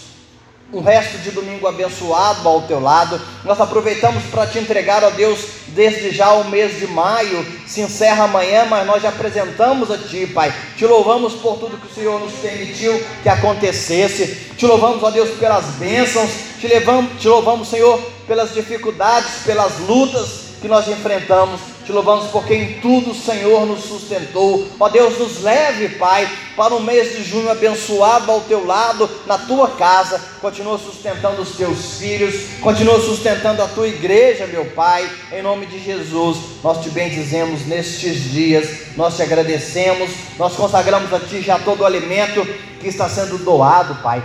um 0.72 0.80
resto 0.80 1.18
de 1.18 1.32
domingo 1.32 1.68
abençoado 1.68 2.48
ao 2.48 2.62
teu 2.62 2.80
lado. 2.80 3.20
Nós 3.44 3.60
aproveitamos 3.60 4.24
para 4.32 4.48
te 4.48 4.60
entregar, 4.60 5.04
ó 5.04 5.10
Deus, 5.10 5.42
desde 5.68 6.12
já 6.12 6.32
o 6.32 6.50
mês 6.50 6.80
de 6.80 6.88
maio, 6.88 7.46
se 7.68 7.82
encerra 7.82 8.24
amanhã, 8.24 8.64
mas 8.70 8.88
nós 8.88 9.04
já 9.04 9.10
apresentamos 9.10 9.92
a 9.92 9.98
Ti, 9.98 10.28
Pai. 10.28 10.56
Te 10.78 10.86
louvamos 10.86 11.34
por 11.34 11.58
tudo 11.58 11.78
que 11.78 11.92
o 11.92 11.94
Senhor 11.94 12.18
nos 12.22 12.32
permitiu 12.36 12.98
que 13.22 13.28
acontecesse. 13.28 14.54
Te 14.56 14.66
louvamos, 14.66 15.04
ó 15.04 15.12
Deus, 15.12 15.32
pelas 15.32 15.66
bênçãos. 15.72 16.30
Te, 16.62 16.70
levamos, 16.70 17.20
te 17.20 17.28
louvamos, 17.28 17.68
Senhor, 17.68 18.00
pelas 18.26 18.54
dificuldades, 18.54 19.44
pelas 19.44 19.80
lutas 19.80 20.51
que 20.62 20.68
nós 20.68 20.88
enfrentamos. 20.88 21.60
Te 21.84 21.92
louvamos 21.92 22.28
porque 22.28 22.54
em 22.54 22.80
tudo 22.80 23.12
o 23.12 23.16
Senhor 23.16 23.66
nos 23.66 23.84
sustentou. 23.84 24.68
Ó 24.80 24.88
Deus, 24.88 25.18
nos 25.18 25.42
leve, 25.42 25.90
Pai, 25.98 26.30
para 26.56 26.76
um 26.76 26.80
mês 26.80 27.18
de 27.18 27.24
junho 27.24 27.50
abençoado 27.50 28.32
ao 28.32 28.42
teu 28.42 28.66
lado, 28.66 29.10
na 29.26 29.38
tua 29.40 29.72
casa. 29.72 30.22
Continua 30.40 30.78
sustentando 30.78 31.42
os 31.42 31.58
teus 31.58 31.98
filhos, 31.98 32.36
continua 32.62 33.02
sustentando 33.02 33.64
a 33.64 33.68
tua 33.68 33.88
igreja, 33.88 34.46
meu 34.46 34.66
Pai. 34.66 35.10
Em 35.32 35.42
nome 35.42 35.66
de 35.66 35.80
Jesus, 35.84 36.38
nós 36.64 36.84
te 36.84 36.90
bendizemos 36.90 37.66
nestes 37.66 38.32
dias, 38.32 38.96
nós 38.96 39.16
te 39.16 39.24
agradecemos, 39.24 40.12
nós 40.38 40.54
consagramos 40.54 41.12
a 41.12 41.20
Ti 41.20 41.42
já 41.42 41.58
todo 41.58 41.82
o 41.82 41.86
alimento 41.86 42.46
que 42.80 42.88
está 42.88 43.10
sendo 43.10 43.40
doado, 43.40 43.96
Pai. 44.04 44.24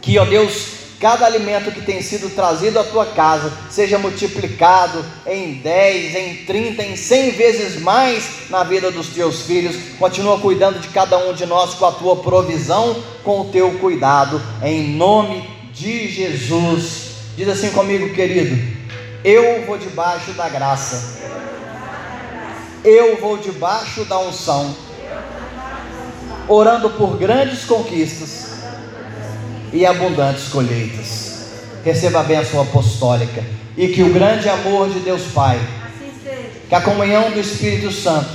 Que, 0.00 0.18
ó 0.18 0.24
Deus, 0.24 0.79
cada 1.00 1.24
alimento 1.24 1.72
que 1.72 1.80
tem 1.80 2.02
sido 2.02 2.28
trazido 2.28 2.78
à 2.78 2.84
tua 2.84 3.06
casa 3.06 3.50
seja 3.70 3.98
multiplicado 3.98 5.02
em 5.26 5.54
10, 5.54 6.14
em 6.14 6.36
30, 6.44 6.82
em 6.82 6.94
100 6.94 7.30
vezes 7.30 7.80
mais 7.80 8.50
na 8.50 8.62
vida 8.62 8.90
dos 8.90 9.08
teus 9.08 9.40
filhos. 9.40 9.74
Continua 9.98 10.38
cuidando 10.38 10.78
de 10.78 10.88
cada 10.88 11.16
um 11.16 11.32
de 11.32 11.46
nós 11.46 11.72
com 11.72 11.86
a 11.86 11.92
tua 11.92 12.16
provisão, 12.16 13.02
com 13.24 13.40
o 13.40 13.44
teu 13.46 13.78
cuidado, 13.78 14.40
em 14.62 14.94
nome 14.94 15.48
de 15.72 16.06
Jesus. 16.06 17.12
Diz 17.34 17.48
assim 17.48 17.70
comigo, 17.70 18.12
querido: 18.12 18.62
Eu 19.24 19.64
vou 19.64 19.78
debaixo 19.78 20.32
da 20.32 20.50
graça, 20.50 21.18
eu 22.84 23.16
vou 23.16 23.38
debaixo 23.38 24.04
da 24.04 24.18
unção, 24.18 24.76
orando 26.46 26.90
por 26.90 27.16
grandes 27.16 27.64
conquistas 27.64 28.49
e 29.72 29.86
abundantes 29.86 30.48
colheitas. 30.48 31.40
Receba 31.84 32.20
a 32.20 32.24
bênção 32.24 32.60
apostólica 32.60 33.42
e 33.76 33.88
que 33.88 34.02
o 34.02 34.12
grande 34.12 34.48
amor 34.48 34.90
de 34.90 35.00
Deus 35.00 35.22
Pai, 35.32 35.60
que 36.68 36.74
a 36.74 36.80
comunhão 36.80 37.30
do 37.30 37.40
Espírito 37.40 37.90
Santo, 37.90 38.30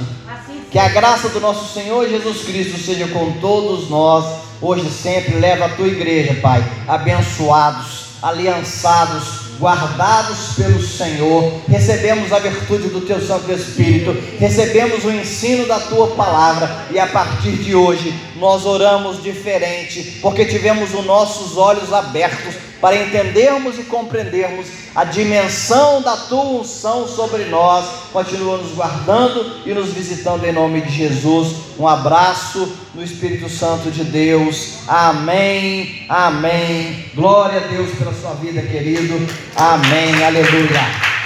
que 0.72 0.80
a 0.80 0.90
graça 0.90 1.30
do 1.30 1.40
nosso 1.40 1.74
Senhor 1.74 2.10
Jesus 2.10 2.44
Cristo 2.44 2.78
seja 2.78 3.08
com 3.08 3.32
todos 3.40 3.90
nós, 3.90 4.26
hoje 4.62 4.88
e 4.88 4.92
sempre. 4.92 5.36
Leva 5.36 5.66
a 5.66 5.70
tua 5.70 5.88
igreja, 5.88 6.34
Pai, 6.42 6.64
abençoados, 6.88 8.08
aliançados, 8.22 9.45
guardados 9.58 10.53
pelo 10.56 10.82
Senhor, 10.82 11.62
recebemos 11.68 12.32
a 12.32 12.39
virtude 12.39 12.89
do 12.89 13.01
Teu 13.01 13.22
Santo 13.22 13.51
Espírito, 13.51 14.16
recebemos 14.39 15.03
o 15.03 15.12
ensino 15.12 15.66
da 15.68 15.80
Tua 15.80 16.08
palavra 16.16 16.88
e 16.91 16.99
a 16.99 17.08
partir 17.08 17.51
de 17.51 17.76
hoje 17.76 18.14
nós 18.36 18.66
oramos 18.66 19.22
diferente, 19.24 20.20
porque 20.22 20.45
tivemos 20.45 20.93
os 20.93 21.06
nossos 21.06 21.58
olhos 21.58 21.91
abertos 21.93 22.56
para 22.86 22.98
entendermos 22.98 23.80
e 23.80 23.84
compreendermos 23.86 24.68
a 24.94 25.04
dimensão 25.04 26.04
da 26.04 26.16
tua 26.16 26.44
unção 26.44 27.08
sobre 27.08 27.46
nós. 27.46 27.84
Continua 28.14 28.60
nos 28.60 28.74
guardando 28.74 29.64
e 29.66 29.74
nos 29.74 29.92
visitando 29.92 30.46
em 30.46 30.52
nome 30.52 30.82
de 30.82 30.96
Jesus. 30.96 31.56
Um 31.80 31.88
abraço 31.88 32.78
no 32.94 33.02
Espírito 33.02 33.50
Santo 33.50 33.90
de 33.90 34.04
Deus. 34.04 34.88
Amém. 34.88 36.06
Amém. 36.08 37.06
Glória 37.16 37.60
a 37.60 37.68
Deus 37.68 37.90
pela 37.98 38.14
sua 38.14 38.36
vida, 38.36 38.62
querido. 38.62 39.16
Amém. 39.56 40.24
Aleluia. 40.24 41.25